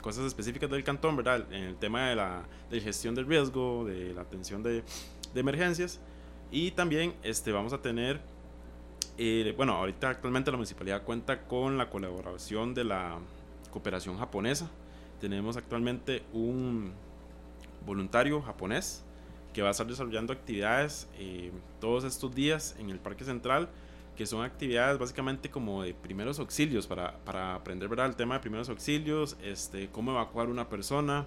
[0.00, 1.46] cosas específicas del cantón, ¿verdad?
[1.52, 4.82] en el tema de la de gestión del riesgo, de la atención de,
[5.34, 6.00] de emergencias.
[6.50, 8.20] Y también este, vamos a tener
[9.18, 13.18] eh, bueno, ahorita actualmente la municipalidad cuenta con la colaboración de la
[13.70, 14.70] cooperación japonesa.
[15.20, 16.92] Tenemos actualmente un
[17.84, 19.04] voluntario japonés
[19.52, 23.68] que va a estar desarrollando actividades eh, todos estos días en el Parque Central,
[24.16, 28.06] que son actividades básicamente como de primeros auxilios, para, para aprender ¿verdad?
[28.06, 31.26] el tema de primeros auxilios, este, cómo evacuar una persona,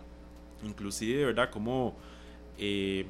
[0.64, 1.50] inclusive ¿verdad?
[1.52, 1.96] cómo
[2.58, 3.06] eh,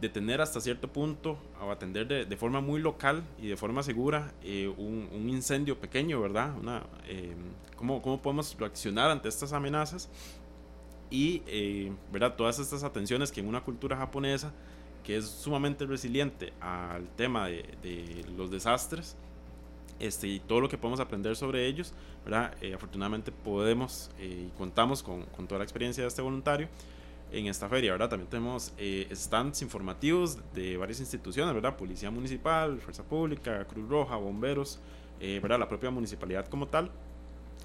[0.00, 4.72] detener hasta cierto punto o atender de, forma muy local y de forma segura eh,
[4.76, 6.54] un, incendio pequeño, ¿verdad?
[6.58, 7.34] Una, eh,
[7.76, 10.10] ¿cómo, ¿cómo, podemos reaccionar ante estas amenazas?
[11.10, 12.34] Y, eh, ¿verdad?
[12.36, 14.52] Todas estas atenciones que en una cultura japonesa
[15.04, 19.16] que es sumamente resiliente al tema de, de los desastres,
[20.00, 21.92] este, y todo lo que podemos aprender sobre ellos,
[22.24, 22.54] ¿verdad?
[22.74, 26.68] afortunadamente podemos y contamos con, con toda la experiencia de este voluntario
[27.32, 28.08] en esta feria, ¿verdad?
[28.08, 31.76] También tenemos eh, stands informativos de varias instituciones, ¿verdad?
[31.76, 34.78] Policía Municipal, Fuerza Pública, Cruz Roja, Bomberos,
[35.20, 35.58] eh, ¿verdad?
[35.58, 36.90] La propia municipalidad como tal,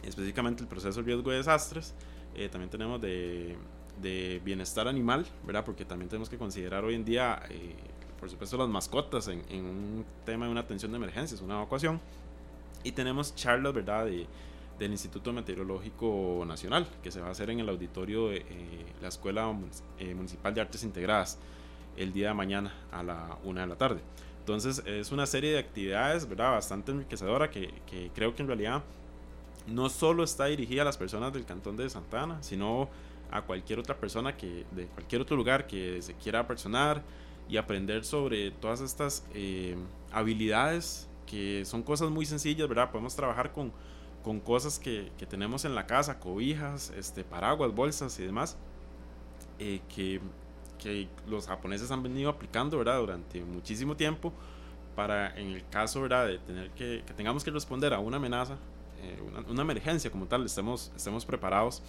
[0.03, 1.93] específicamente el proceso de riesgo de desastres.
[2.35, 3.55] Eh, también tenemos de,
[4.01, 5.65] de, bienestar animal, ¿verdad?
[5.65, 7.41] Porque también tenemos que considerar hoy en día,
[8.19, 11.99] por supuesto, las mascotas en, en, un tema de una atención de emergencias, una evacuación.
[12.83, 14.05] Y tenemos charlas, ¿verdad?
[14.05, 14.25] De,
[14.79, 18.45] del Instituto Meteorológico Nacional, que se va a hacer en el auditorio de eh,
[19.01, 19.53] la Escuela
[19.99, 21.37] eh, Municipal de Artes Integradas
[21.97, 23.99] el día de mañana a la una de la tarde.
[24.39, 26.51] Entonces es una serie de actividades ¿verdad?
[26.51, 28.83] bastante enriquecedora que, que creo que en realidad
[29.67, 32.89] no solo está dirigida a las personas del cantón de Santana, sino
[33.31, 37.03] a cualquier otra persona que de cualquier otro lugar que se quiera personar
[37.47, 39.75] y aprender sobre todas estas eh,
[40.11, 42.91] habilidades que son cosas muy sencillas, ¿verdad?
[42.91, 43.71] Podemos trabajar con,
[44.23, 48.57] con cosas que, que, tenemos en la casa, cobijas, este, paraguas, bolsas y demás,
[49.59, 50.19] eh, que,
[50.79, 52.99] que, los japoneses han venido aplicando ¿verdad?
[52.99, 54.33] durante muchísimo tiempo
[54.95, 56.27] para en el caso ¿verdad?
[56.27, 58.57] de tener que, que tengamos que responder a una amenaza,
[59.01, 61.83] eh, una, una, emergencia como tal, estemos, estemos preparados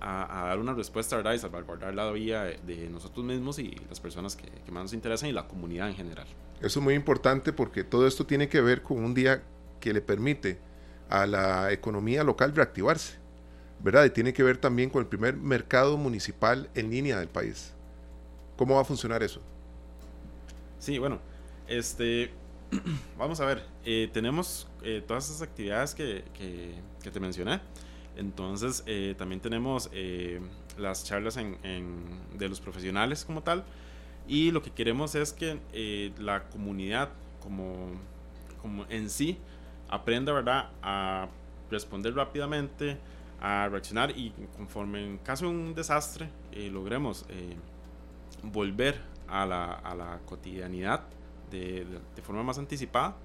[0.00, 1.32] a, a, dar una respuesta ¿verdad?
[1.34, 4.92] y salvaguardar la vida de, de nosotros mismos y las personas que, que más nos
[4.92, 6.26] interesan y la comunidad en general.
[6.60, 9.42] Eso es muy importante porque todo esto tiene que ver con un día
[9.80, 10.58] que le permite
[11.08, 13.18] a la economía local reactivarse,
[13.80, 14.04] ¿verdad?
[14.06, 17.74] Y tiene que ver también con el primer mercado municipal en línea del país.
[18.56, 19.42] ¿Cómo va a funcionar eso?
[20.78, 21.20] Sí, bueno,
[21.68, 22.30] este,
[23.18, 27.60] vamos a ver, eh, tenemos eh, todas esas actividades que, que, que, te mencioné.
[28.16, 30.40] Entonces, eh, también tenemos eh,
[30.78, 33.64] las charlas de los profesionales como tal.
[34.28, 37.10] Y lo que queremos es que eh, la comunidad
[37.42, 37.88] como,
[38.60, 39.38] como en sí
[39.88, 41.28] aprenda, ¿verdad?, a
[41.70, 42.98] responder rápidamente,
[43.40, 46.28] a reaccionar y conforme en caso de un desastre
[46.70, 47.24] logremos
[48.42, 51.02] volver a la, a la cotidianidad
[51.50, 53.16] de, de, forma más anticipada,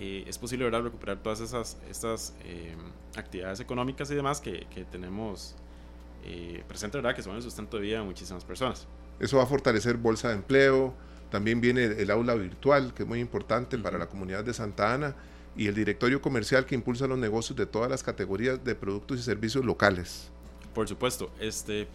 [0.00, 0.82] eh, es posible ¿verdad?
[0.82, 2.76] recuperar todas esas estas, eh,
[3.16, 5.56] actividades económicas y demás que, que tenemos
[6.24, 7.16] eh, presentes, ¿verdad?
[7.16, 8.86] que son el sustento de vida de muchísimas personas.
[9.18, 10.94] Eso va a fortalecer bolsa de empleo,
[11.30, 13.82] también viene el aula virtual, que es muy importante uh -huh.
[13.82, 15.16] para la comunidad de Santa Ana
[15.56, 19.22] y el directorio comercial que impulsa los negocios de todas las categorías de productos y
[19.22, 20.30] servicios locales.
[20.74, 21.88] Por supuesto, este,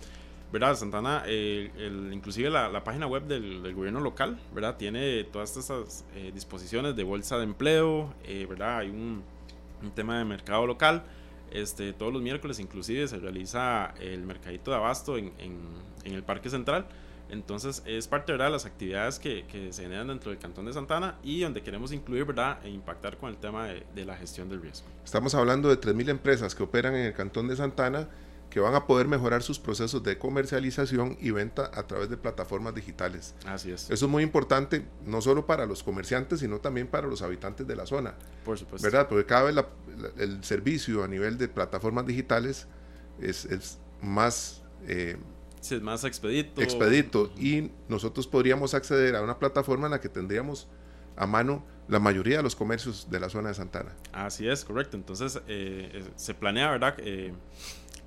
[0.53, 0.75] ¿verdad?
[0.75, 1.71] Santana, eh,
[2.11, 4.77] inclusive la, página web del, gobierno local, ¿verdad?
[4.77, 8.77] Tiene todas estas eh, disposiciones de bolsa de empleo, eh, ¿verdad?
[8.77, 9.23] Hay un,
[9.95, 11.03] tema de mercado local.
[11.51, 15.33] Este, todos los miércoles inclusive se realiza el mercadito de abasto en,
[16.03, 16.87] el Parque Central
[17.29, 21.17] Entonces es parte de las actividades que, que, se generan dentro del Cantón de Santana
[21.23, 22.59] y donde queremos incluir ¿verdad?
[22.63, 24.87] e impactar con el tema de, de la gestión del riesgo.
[25.03, 28.07] Estamos hablando de 3.000 empresas que operan en el Cantón de Santana
[28.53, 32.75] que van a poder mejorar sus procesos de comercialización y venta a través de plataformas
[32.75, 33.33] digitales.
[33.47, 33.89] Así es.
[33.89, 37.75] Eso es muy importante, no solo para los comerciantes, sino también para los habitantes de
[37.75, 38.13] la zona.
[38.45, 38.85] Por supuesto.
[38.85, 39.09] ¿Verdad?
[39.09, 42.67] Porque cada vez la, la, el servicio a nivel de plataformas digitales
[43.19, 44.61] es, es más...
[44.87, 45.17] Eh,
[45.59, 46.61] sí, es más expedito.
[46.61, 47.31] Expedito.
[47.35, 50.67] Y nosotros podríamos acceder a una plataforma en la que tendríamos
[51.15, 53.95] a mano la mayoría de los comercios de la zona de Santana.
[54.11, 54.95] Así es, correcto.
[54.95, 56.95] Entonces eh, se planea, ¿verdad?
[56.99, 57.33] Eh,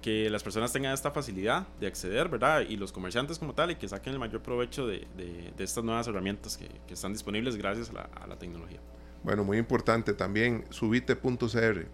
[0.03, 2.62] que las personas tengan esta facilidad de acceder, ¿verdad?
[2.68, 5.82] Y los comerciantes como tal, y que saquen el mayor provecho de, de, de estas
[5.84, 8.78] nuevas herramientas que, que, están disponibles gracias a la, a la, tecnología.
[9.24, 11.86] Bueno, muy importante también, subite.cr, uh -huh.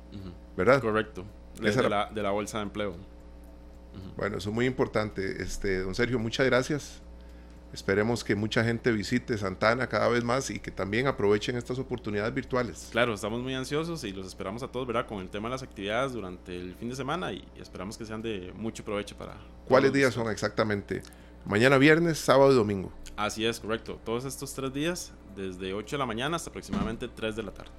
[0.57, 0.81] ¿verdad?
[0.81, 1.25] Correcto,
[1.61, 2.91] de, de, la, de, la, bolsa de empleo.
[2.91, 4.17] Uh -huh.
[4.17, 5.43] Bueno, eso es muy importante.
[5.43, 7.03] Este, don Sergio, muchas gracias.
[7.73, 12.35] Esperemos que mucha gente visite Santana cada vez más y que también aprovechen estas oportunidades
[12.35, 12.89] virtuales.
[12.93, 15.07] Claro, estamos muy ansiosos y los esperamos a todos, ¿verdad?
[15.07, 18.21] Con el tema de las actividades durante el fin de semana y esperamos que sean
[18.21, 19.37] de mucho provecho para...
[19.67, 21.03] ¿Cuáles días son exactamente?
[21.47, 22.93] Mañana viernes, sábado y domingo.
[23.17, 23.99] Así es, correcto.
[24.05, 27.73] Todos estos tres días, desde 8 de la mañana hasta aproximadamente 3 de la tarde.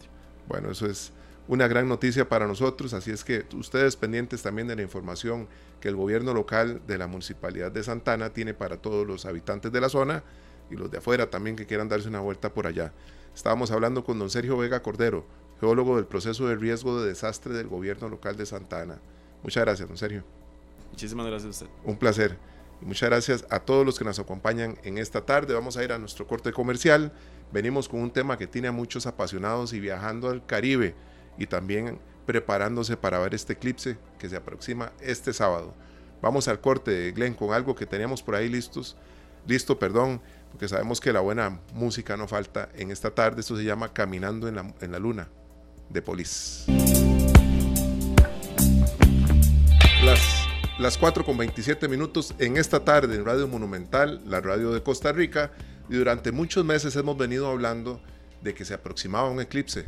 [0.48, 1.14] Bueno, eso es
[1.48, 5.48] una gran noticia para nosotros, así es que ustedes pendientes también de la información
[5.82, 9.82] que el gobierno local de la municipalidad de Santana tiene para todos los habitantes de
[9.82, 10.24] la zona
[10.72, 12.94] y los de afuera también que quieran darse una vuelta por allá.
[13.36, 15.26] Estábamos hablando con don Sergio Vega Cordero,
[15.60, 19.00] geólogo del proceso de riesgo de desastre del gobierno local de Santana.
[19.44, 20.24] Muchas gracias, don Sergio.
[20.91, 21.68] Muchísimas gracias a usted.
[21.84, 22.38] Un placer.
[22.82, 25.54] Y muchas gracias a todos los que nos acompañan en esta tarde.
[25.54, 27.12] Vamos a ir a nuestro corte comercial.
[27.52, 30.96] Venimos con un tema que tiene a muchos apasionados y viajando al Caribe
[31.38, 35.74] y también preparándose para ver este eclipse que se aproxima este sábado.
[36.22, 38.96] Vamos al corte, Glenn, con algo que teníamos por ahí listos,
[39.46, 40.22] listo, perdón,
[40.52, 43.42] porque sabemos que la buena música no falta en esta tarde.
[43.42, 45.28] Esto se llama Caminando en la, en la Luna,
[45.90, 46.66] de Polis.
[50.04, 50.48] Las,
[50.80, 55.12] las 4 con 27 minutos en esta tarde en Radio Monumental, la radio de Costa
[55.12, 55.52] Rica,
[55.90, 58.02] y durante muchos meses hemos venido hablando
[58.42, 59.86] de que se aproximaba un eclipse,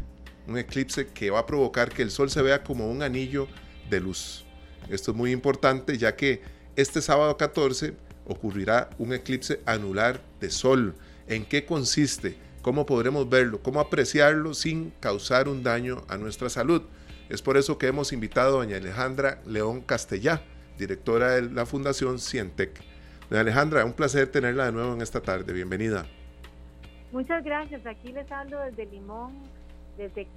[0.47, 3.47] un eclipse que va a provocar que el sol se vea como un anillo
[3.89, 4.45] de luz.
[4.89, 6.41] Esto es muy importante ya que
[6.75, 7.93] este sábado 14
[8.25, 10.95] ocurrirá un eclipse anular de sol.
[11.27, 12.37] ¿En qué consiste?
[12.61, 13.61] ¿Cómo podremos verlo?
[13.61, 16.83] ¿Cómo apreciarlo sin causar un daño a nuestra salud?
[17.29, 20.41] Es por eso que hemos invitado a doña Alejandra León Castellá,
[20.77, 22.71] directora de la Fundación Cientec.
[23.29, 25.53] Doña Alejandra, un placer tenerla de nuevo en esta tarde.
[25.53, 26.05] Bienvenida.
[27.11, 27.85] Muchas gracias.
[27.85, 29.33] Aquí les hablo desde Limón,
[29.97, 30.27] desde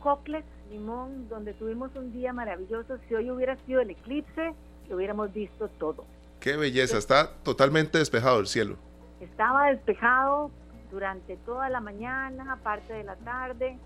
[0.00, 2.98] Cocles, Limón, donde tuvimos un día maravilloso.
[3.08, 4.54] Si hoy hubiera sido el eclipse,
[4.88, 6.04] lo hubiéramos visto todo.
[6.40, 8.76] Qué belleza, está totalmente despejado el cielo.
[9.20, 10.50] Estaba despejado
[10.90, 13.78] durante toda la mañana, parte de la tarde,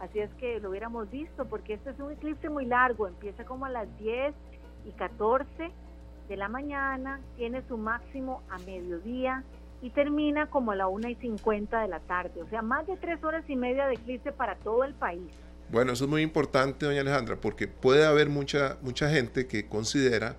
[0.00, 3.66] así es que lo hubiéramos visto, porque este es un eclipse muy largo, empieza como
[3.66, 4.34] a las 10
[4.86, 5.70] y 14
[6.28, 9.44] de la mañana, tiene su máximo a mediodía
[9.80, 12.96] y termina como a la 1 y 50 de la tarde, o sea, más de
[12.96, 15.30] tres horas y media de eclipse para todo el país.
[15.70, 20.36] Bueno, eso es muy importante, doña Alejandra, porque puede haber mucha, mucha gente que considera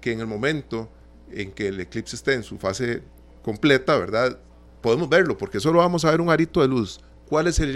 [0.00, 0.88] que en el momento
[1.30, 3.02] en que el eclipse esté en su fase
[3.42, 4.38] completa, ¿verdad?
[4.82, 7.00] Podemos verlo, porque solo vamos a ver un arito de luz.
[7.26, 7.72] ¿Cuál es el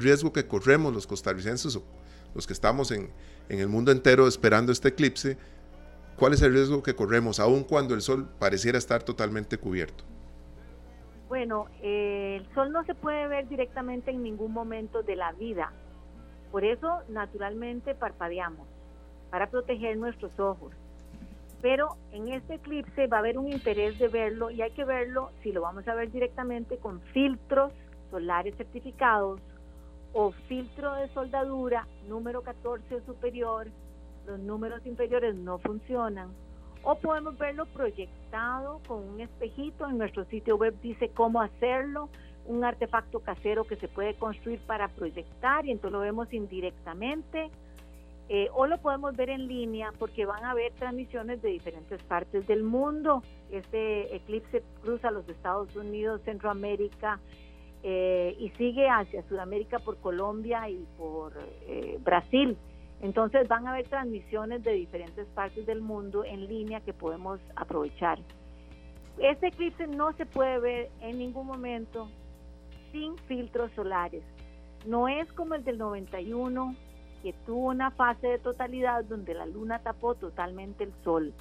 [0.00, 1.82] riesgo, que corremos los costarricenses o
[2.34, 3.10] los que estamos en,
[3.48, 5.38] en el mundo entero esperando este eclipse?
[6.16, 10.04] ¿Cuál es el riesgo que corremos, aun cuando el sol pareciera estar totalmente cubierto?
[11.32, 15.72] Bueno, eh, el sol no se puede ver directamente en ningún momento de la vida.
[16.50, 18.68] Por eso, naturalmente, parpadeamos,
[19.30, 20.74] para proteger nuestros ojos.
[21.62, 25.30] Pero en este eclipse va a haber un interés de verlo y hay que verlo
[25.42, 27.72] si lo vamos a ver directamente con filtros
[28.10, 29.40] solares certificados
[30.12, 33.68] o filtro de soldadura número 14 o superior.
[34.26, 36.28] Los números inferiores no funcionan.
[36.84, 39.88] O podemos verlo proyectado con un espejito.
[39.88, 42.08] En nuestro sitio web dice cómo hacerlo
[42.46, 47.50] un artefacto casero que se puede construir para proyectar y entonces lo vemos indirectamente.
[48.28, 52.46] Eh, o lo podemos ver en línea porque van a haber transmisiones de diferentes partes
[52.46, 53.22] del mundo.
[53.50, 57.20] Este eclipse cruza los Estados Unidos, Centroamérica
[57.82, 61.32] eh, y sigue hacia Sudamérica por Colombia y por
[61.66, 62.56] eh, Brasil.
[63.02, 68.18] Entonces van a haber transmisiones de diferentes partes del mundo en línea que podemos aprovechar.
[69.18, 72.08] Este eclipse no se puede ver en ningún momento
[72.92, 74.22] sin filtros solares.
[74.86, 76.76] No es como el del 91,
[77.22, 81.32] que tuvo una fase de totalidad donde la luna tapó totalmente el sol.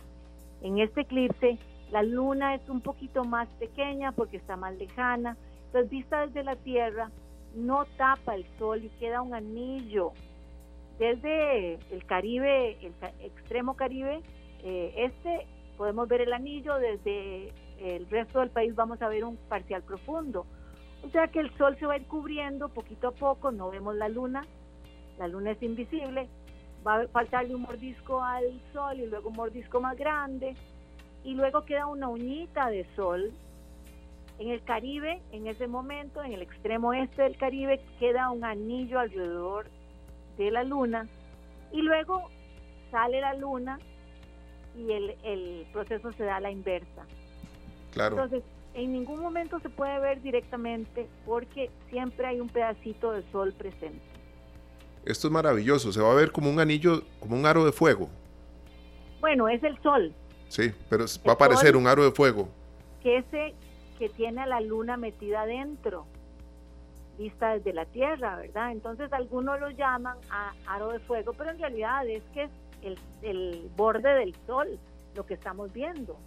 [0.62, 1.57] En este eclipse
[1.91, 5.36] La luna es un poquito más pequeña porque está más lejana.
[5.66, 7.12] Entonces, vista desde la Tierra,
[7.53, 10.14] no tapa el sol y queda un anillo.
[11.01, 14.21] Desde el Caribe, el extremo Caribe,
[14.63, 16.75] eh, este, podemos ver el anillo.
[16.75, 20.45] Desde el resto del país vamos a ver un parcial profundo.
[21.03, 23.95] O sea que el sol se va a ir cubriendo poquito a poco, no vemos
[23.95, 24.45] la luna,
[25.17, 26.29] la luna es invisible,
[26.85, 30.53] va a faltarle un mordisco al sol y luego un mordisco más grande,
[31.23, 33.31] y luego queda una uñita de sol.
[34.37, 38.99] En el Caribe, en ese momento, en el extremo este del Caribe, queda un anillo
[38.99, 39.80] alrededor
[40.45, 41.07] de la luna
[41.71, 42.29] y luego
[42.91, 43.79] sale la luna
[44.75, 47.05] y el, el proceso se da a la inversa.
[47.91, 48.15] Claro.
[48.15, 53.53] Entonces, en ningún momento se puede ver directamente porque siempre hay un pedacito de sol
[53.53, 53.99] presente.
[55.05, 58.07] Esto es maravilloso, se va a ver como un anillo, como un aro de fuego.
[59.19, 60.13] Bueno, es el sol,
[60.47, 62.49] Sí, pero va a aparecer un aro de fuego.
[63.01, 63.53] que ese
[63.97, 66.05] que tiene a la luna metida adentro,
[67.18, 68.72] vista desde la Tierra, ¿verdad?
[68.72, 72.49] Entonces algunos lo llaman a aro de fuego, pero en realidad es que es
[72.82, 74.80] el, el borde del sol
[75.16, 76.18] lo que estamos viendo.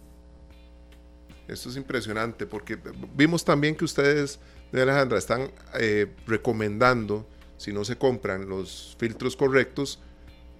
[1.47, 2.77] Esto es impresionante porque
[3.15, 4.39] vimos también que ustedes,
[4.71, 7.25] de Alejandra, están eh, recomendando,
[7.57, 9.99] si no se compran los filtros correctos,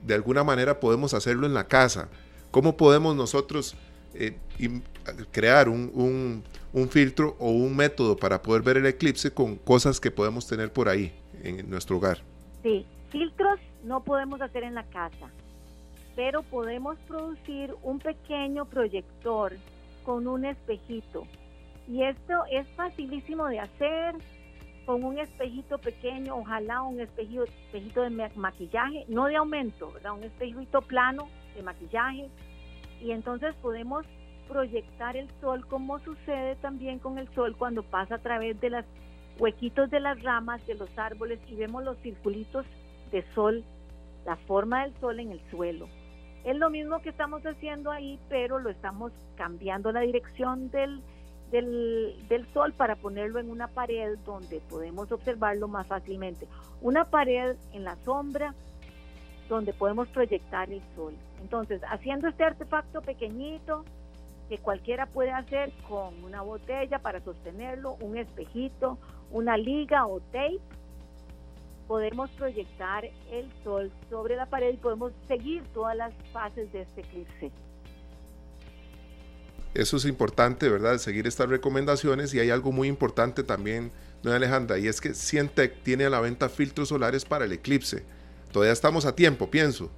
[0.03, 2.07] de alguna manera podemos hacerlo en la casa.
[2.51, 3.75] ¿Cómo podemos nosotros
[4.13, 4.37] eh,
[5.31, 6.43] crear un, un-
[6.75, 10.71] un filtro o un método para poder ver el eclipse con cosas que podemos tener
[10.73, 12.19] por ahí en nuestro hogar?
[12.63, 15.29] Sí, filtros no podemos hacer en la casa,
[16.17, 19.53] pero podemos producir un pequeño proyector
[20.03, 21.25] con un espejito.
[21.87, 24.15] Y esto es facilísimo de hacer
[24.85, 30.11] con un espejito pequeño, ojalá un espejito, de ma- maquillaje, no de aumento, ¿verdad?
[30.13, 32.29] Un espejito plano de maquillaje.
[33.01, 34.05] Y entonces podemos
[34.47, 38.85] proyectar el sol como sucede también con el sol cuando pasa a través de las
[39.39, 42.65] huequitos de las ramas de los árboles y vemos los circulitos
[43.11, 43.63] de sol,
[44.25, 45.87] la forma del sol en el suelo.
[46.43, 51.01] Es lo mismo que estamos haciendo ahí, pero lo estamos cambiando la dirección del,
[51.51, 56.47] del, del sol para ponerlo en una pared donde podemos observarlo más fácilmente.
[56.81, 58.53] Una pared en la sombra
[59.49, 61.13] donde podemos proyectar el sol.
[61.41, 63.85] Entonces, haciendo este artefacto pequeñito,
[64.49, 68.97] que cualquiera puede hacer con una botella para sostenerlo, un espejito,
[69.31, 70.59] una liga o tape,
[71.87, 77.01] podemos proyectar el sol sobre la pared y podemos seguir todas las fases de este
[77.01, 77.51] eclipse.
[79.73, 80.97] Eso es importante, ¿verdad?
[80.99, 83.91] Seguir estas recomendaciones y hay algo muy importante también,
[84.23, 88.05] doña Alejandra, y es que Cientec tiene a la venta filtros solares para el eclipse.
[88.53, 89.91] Todavía estamos a tiempo, pienso.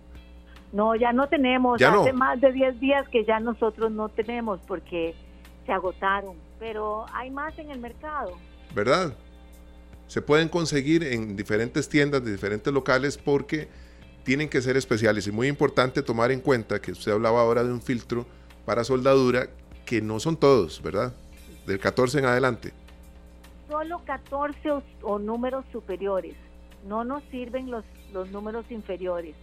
[0.74, 2.02] No, ya no tenemos, Ya no.
[2.02, 5.16] hace más de 10 días que ya nosotros no tenemos porque
[5.66, 8.32] se agotaron, pero hay más en el mercado.
[8.76, 9.14] ¿verdad?
[10.08, 13.68] Se pueden conseguir en diferentes tiendas de diferentes locales porque
[14.24, 17.72] tienen que ser especiales y muy importante tomar en cuenta que usted hablaba ahora de
[17.72, 18.26] un filtro
[18.66, 19.48] para soldadura
[19.86, 21.14] que no son todos, ¿verdad?
[21.66, 22.74] Del 14 en adelante.
[23.70, 26.36] Solo 14 o, o números superiores,
[26.86, 29.36] no nos sirven los, los números inferiores,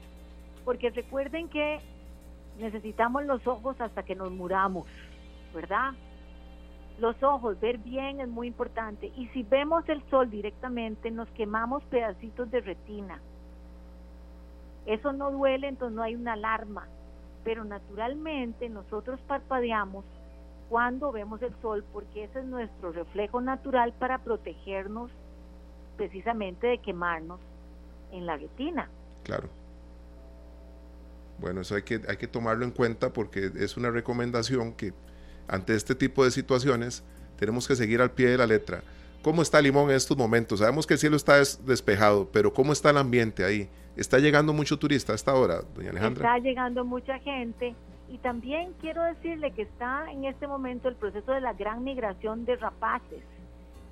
[0.65, 1.81] porque recuerden que
[2.59, 4.87] necesitamos los ojos hasta que nos muramos,
[5.55, 5.93] ¿verdad?
[6.99, 9.13] Los ojos, ver bien es muy importante.
[9.17, 13.21] Y si vemos el sol directamente, nos quemamos pedacitos de retina.
[14.87, 16.87] Eso no duele, entonces no hay una alarma.
[17.43, 20.05] Pero naturalmente nosotros parpadeamos
[20.69, 25.11] cuando vemos el sol porque ese es nuestro reflejo natural para protegernos
[25.97, 27.41] precisamente de quemarnos
[28.13, 28.89] en la retina.
[29.25, 29.49] Claro.
[31.39, 34.93] Bueno, eso hay que, hay que tomarlo en cuenta porque es una recomendación que
[35.49, 37.03] ante este tipo de situaciones
[37.39, 38.83] tenemos que seguir al pie de la letra.
[39.23, 40.61] ¿Cómo está Limón en estos momentos?
[40.61, 43.69] Sabemos que el cielo está des- despejado, pero ¿cómo está el ambiente ahí?
[43.97, 46.25] ¿Está llegando mucho turista a esta hora, doña Alejandra?
[46.37, 47.75] Está llegando mucha gente
[48.11, 52.45] y también quiero decirle que está en este momento el proceso de la gran migración
[52.45, 53.23] de rapaces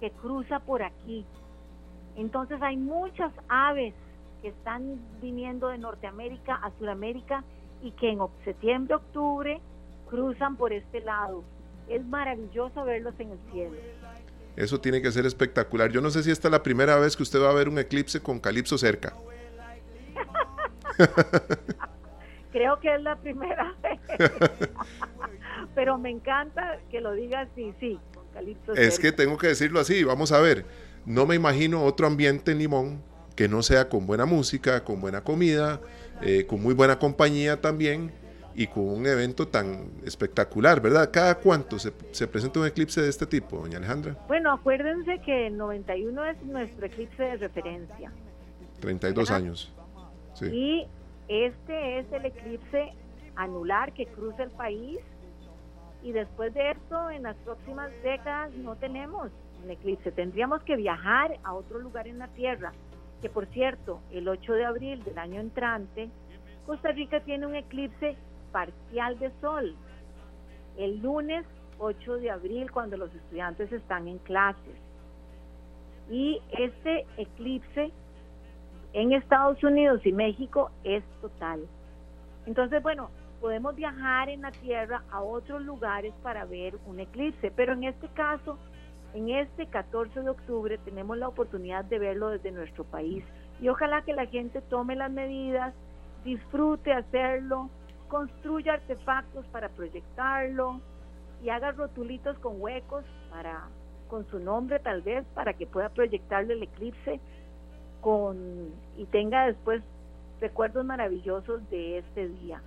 [0.01, 1.24] que cruza por aquí.
[2.16, 3.95] Entonces hay muchas aves
[4.43, 7.45] que están viniendo de Norteamérica a Sudamérica
[7.80, 9.61] y que en septiembre, octubre
[10.11, 11.45] cruzan por este lado.
[11.88, 13.76] Es maravilloso verlos en el cielo.
[14.57, 15.90] Eso tiene que ser espectacular.
[15.90, 17.78] Yo no sé si esta es la primera vez que usted va a ver un
[17.78, 19.14] eclipse con Calipso cerca.
[22.53, 23.99] Creo que es la primera vez.
[25.74, 29.80] Pero me encanta que lo diga así, sí, con Calipso Es que tengo que decirlo
[29.80, 30.66] así, vamos a ver.
[31.07, 35.22] No me imagino otro ambiente en Limón que no sea con buena música, con buena
[35.22, 35.80] comida,
[36.22, 38.12] eh, con muy buena compañía también,
[38.54, 41.10] y con un evento tan espectacular, ¿verdad?
[41.10, 44.16] ¿Cada cuánto se, se, presenta un eclipse de este tipo, doña Alejandra?
[44.28, 48.12] Bueno, acuérdense que el 91 es nuestro eclipse de referencia.
[48.80, 49.72] 32 años.
[50.34, 50.46] Sí.
[50.46, 50.86] Y
[51.28, 52.92] este es el eclipse
[53.36, 54.98] anular que cruza el país
[56.02, 59.30] y después de esto en las próximas décadas no tenemos
[59.62, 60.10] un eclipse.
[60.12, 62.72] Tendríamos que viajar a otro lugar en la Tierra,
[63.22, 66.10] que por cierto, el 8 de abril del año entrante,
[66.66, 68.16] Costa Rica tiene un eclipse
[68.50, 69.74] parcial de sol.
[70.76, 71.46] El lunes
[71.78, 74.74] 8 de abril cuando los estudiantes están en clases.
[76.10, 77.92] Y este eclipse
[78.92, 81.60] en Estados Unidos y México es total.
[82.46, 83.10] Entonces, bueno,
[83.40, 88.08] podemos viajar en la Tierra a otros lugares para ver un eclipse, pero en este
[88.08, 88.58] caso,
[89.14, 93.24] en este 14 de octubre, tenemos la oportunidad de verlo desde nuestro país.
[93.60, 95.74] Y ojalá que la gente tome las medidas,
[96.24, 97.68] disfrute hacerlo,
[98.08, 100.80] construya artefactos para proyectarlo
[101.42, 103.68] y haga rotulitos con huecos para
[104.08, 107.18] con su nombre tal vez para que pueda proyectarle el eclipse
[108.02, 108.36] con
[108.98, 109.82] y tenga después
[110.40, 112.60] recuerdos maravillosos de este día.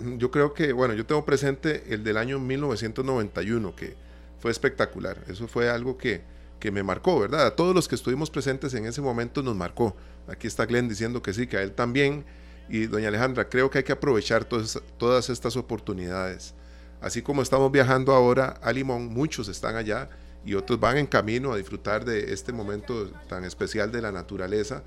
[0.00, 3.94] Yo creo que, bueno, yo tengo presente el del año 1991, que
[4.42, 5.22] fue espectacular.
[5.28, 6.20] Eso fue algo que,
[6.58, 7.46] que me marcó, ¿verdad?
[7.46, 9.96] A todos los que estuvimos presentes en ese momento nos marcó.
[10.26, 12.24] Aquí está Glenn diciendo que sí, que a él también.
[12.68, 16.54] Y doña Alejandra, creo que hay que aprovechar todas, todas estas oportunidades.
[17.00, 20.10] Así como estamos viajando ahora a Limón, muchos están allá
[20.44, 24.82] y otros van en camino a disfrutar de este momento tan especial de la naturaleza.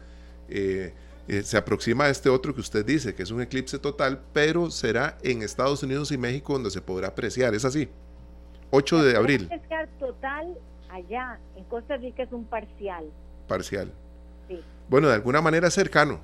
[0.50, 0.94] Eh,
[1.30, 4.70] eh, se aproxima a este otro que usted dice, que es un eclipse total, pero
[4.70, 7.56] será en Estados Unidos y México donde se podrá apreciar.
[7.56, 7.90] ¿Es así?
[8.76, 9.50] 8 de abril.
[10.00, 10.58] total
[10.90, 13.06] allá, en Costa Rica es un parcial.
[13.48, 13.92] Parcial.
[14.48, 14.62] Sí.
[14.90, 16.20] Bueno, de alguna manera cercano.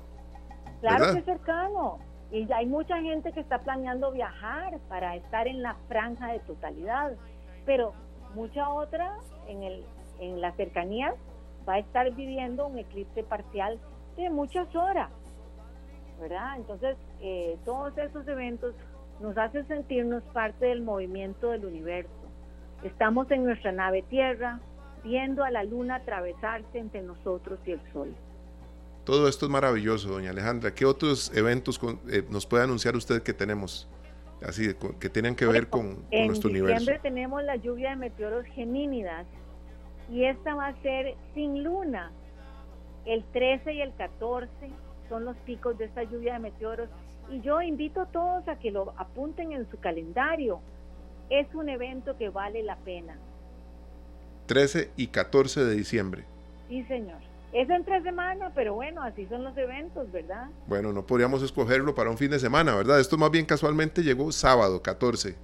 [0.80, 1.98] Claro que es cercano.
[2.30, 7.12] Y hay mucha gente que está planeando viajar para estar en la franja de totalidad.
[7.64, 7.92] Pero
[8.34, 9.16] mucha otra
[9.48, 9.84] en, el,
[10.18, 11.14] en la cercanía
[11.66, 13.78] va a estar viviendo un eclipse parcial
[14.16, 15.10] de muchas horas,
[16.20, 16.56] ¿verdad?
[16.56, 18.74] Entonces, eh, todos esos eventos
[19.20, 22.21] nos hacen sentirnos parte del movimiento del universo.
[22.84, 24.60] Estamos en nuestra nave Tierra,
[25.04, 28.14] viendo a la luna atravesarse entre nosotros y el Sol.
[29.04, 30.74] Todo esto es maravilloso, doña Alejandra.
[30.74, 33.88] ¿Qué otros eventos eh, nos puede anunciar usted que tenemos?
[34.46, 36.72] Así, que tienen que ver con, nuestro universo.
[36.72, 39.26] En diciembre tenemos la lluvia de meteoros gemínidas
[40.10, 42.10] y esta va a ser sin luna.
[43.04, 44.50] El 13 y el 14
[45.08, 46.88] son los picos de esta lluvia de meteoros
[47.30, 50.60] y yo invito a todos a que lo apunten en su calendario.
[51.30, 53.16] Es un evento que vale la pena.
[54.46, 56.24] 13 y 14 de diciembre.
[56.68, 57.18] Sí, señor.
[57.52, 60.48] Es entre semana, pero bueno, así son los eventos, ¿verdad?
[60.66, 62.98] Bueno, no podríamos escogerlo para un fin de semana, ¿verdad?
[62.98, 65.36] Esto más bien casualmente llegó sábado 14.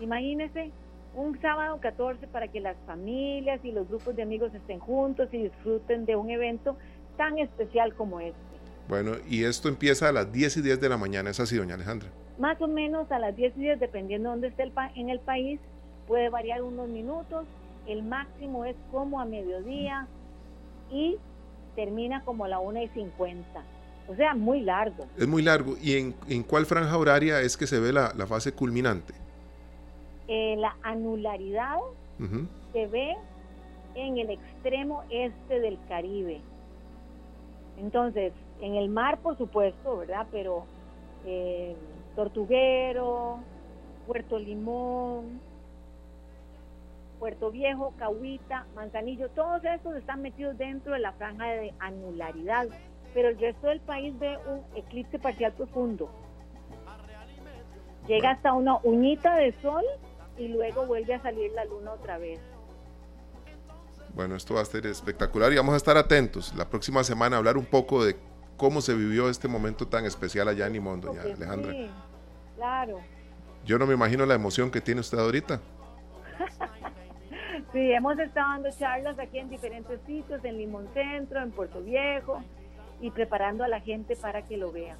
[0.00, 0.72] Imagínese,
[1.14, 5.44] un sábado 14 para que las familias y los grupos de amigos estén juntos y
[5.44, 6.76] disfruten de un evento
[7.16, 8.36] tan especial como este.
[8.88, 11.74] Bueno, y esto empieza a las 10 y 10 de la mañana, ¿es así, doña
[11.74, 12.08] Alejandra?
[12.42, 15.20] Más o menos a las 10 y 10, dependiendo de dónde esté el en el
[15.20, 15.60] país,
[16.08, 17.46] puede variar unos minutos,
[17.86, 20.08] el máximo es como a mediodía
[20.90, 21.18] y
[21.76, 23.46] termina como a la 1 y 50.
[24.08, 25.06] O sea, muy largo.
[25.16, 25.76] Es muy largo.
[25.80, 29.14] ¿Y en, en cuál franja horaria es que se ve la, la fase culminante?
[30.26, 31.78] Eh, la anularidad
[32.72, 33.14] se ve
[33.94, 36.40] en el extremo este del Caribe.
[37.78, 40.26] Entonces, en el mar, por supuesto, ¿verdad?
[40.32, 40.66] Pero
[41.26, 41.76] eh,
[42.14, 43.40] Tortuguero,
[44.06, 45.40] Puerto Limón,
[47.18, 52.66] Puerto Viejo, Cahuita, Manzanillo, todos estos están metidos dentro de la franja de anularidad,
[53.14, 56.10] pero el resto del país ve un eclipse parcial profundo.
[58.08, 59.84] Llega hasta una uñita de sol
[60.36, 62.40] y luego vuelve a salir la luna otra vez.
[64.14, 67.56] Bueno, esto va a ser espectacular y vamos a estar atentos la próxima semana hablar
[67.56, 68.16] un poco de
[68.56, 71.72] cómo se vivió este momento tan especial allá en Limón, doña Alejandra.
[71.72, 71.90] Sí,
[72.56, 73.00] claro.
[73.64, 75.60] Yo no me imagino la emoción que tiene usted ahorita.
[77.72, 82.42] Sí, hemos estado dando charlas aquí en diferentes sitios, en Limón Centro, en Puerto Viejo,
[83.00, 84.98] y preparando a la gente para que lo vea.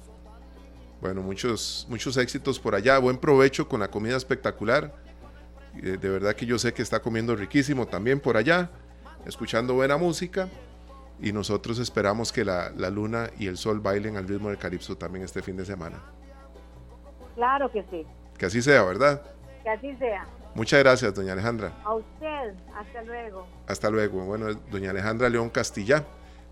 [0.99, 4.91] Bueno, muchos, muchos éxitos por allá, buen provecho con la comida espectacular.
[5.75, 8.71] De verdad que yo sé que está comiendo riquísimo también por allá,
[9.25, 10.49] escuchando buena música.
[11.21, 14.97] Y nosotros esperamos que la, la luna y el sol bailen al ritmo del calipso
[14.97, 16.01] también este fin de semana.
[17.35, 18.05] Claro que sí.
[18.37, 19.21] Que así sea, ¿verdad?
[19.63, 20.25] Que así sea.
[20.55, 21.73] Muchas gracias, doña Alejandra.
[21.83, 23.47] A usted, hasta luego.
[23.67, 24.23] Hasta luego.
[24.25, 26.05] Bueno, doña Alejandra León Castilla,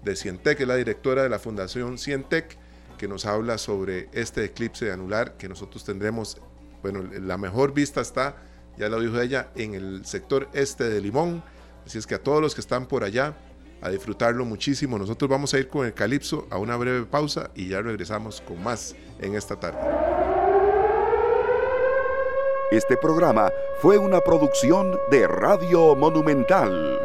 [0.03, 2.57] de Cientec, es la directora de la Fundación Cientec,
[2.97, 6.41] que nos habla sobre este eclipse anular que nosotros tendremos.
[6.81, 8.37] Bueno, la mejor vista está,
[8.77, 11.43] ya lo dijo ella, en el sector este de Limón.
[11.85, 13.35] Así es que a todos los que están por allá,
[13.81, 14.97] a disfrutarlo muchísimo.
[14.97, 18.63] Nosotros vamos a ir con el calipso a una breve pausa y ya regresamos con
[18.63, 19.79] más en esta tarde.
[22.71, 23.51] Este programa
[23.81, 26.99] fue una producción de Radio Monumental.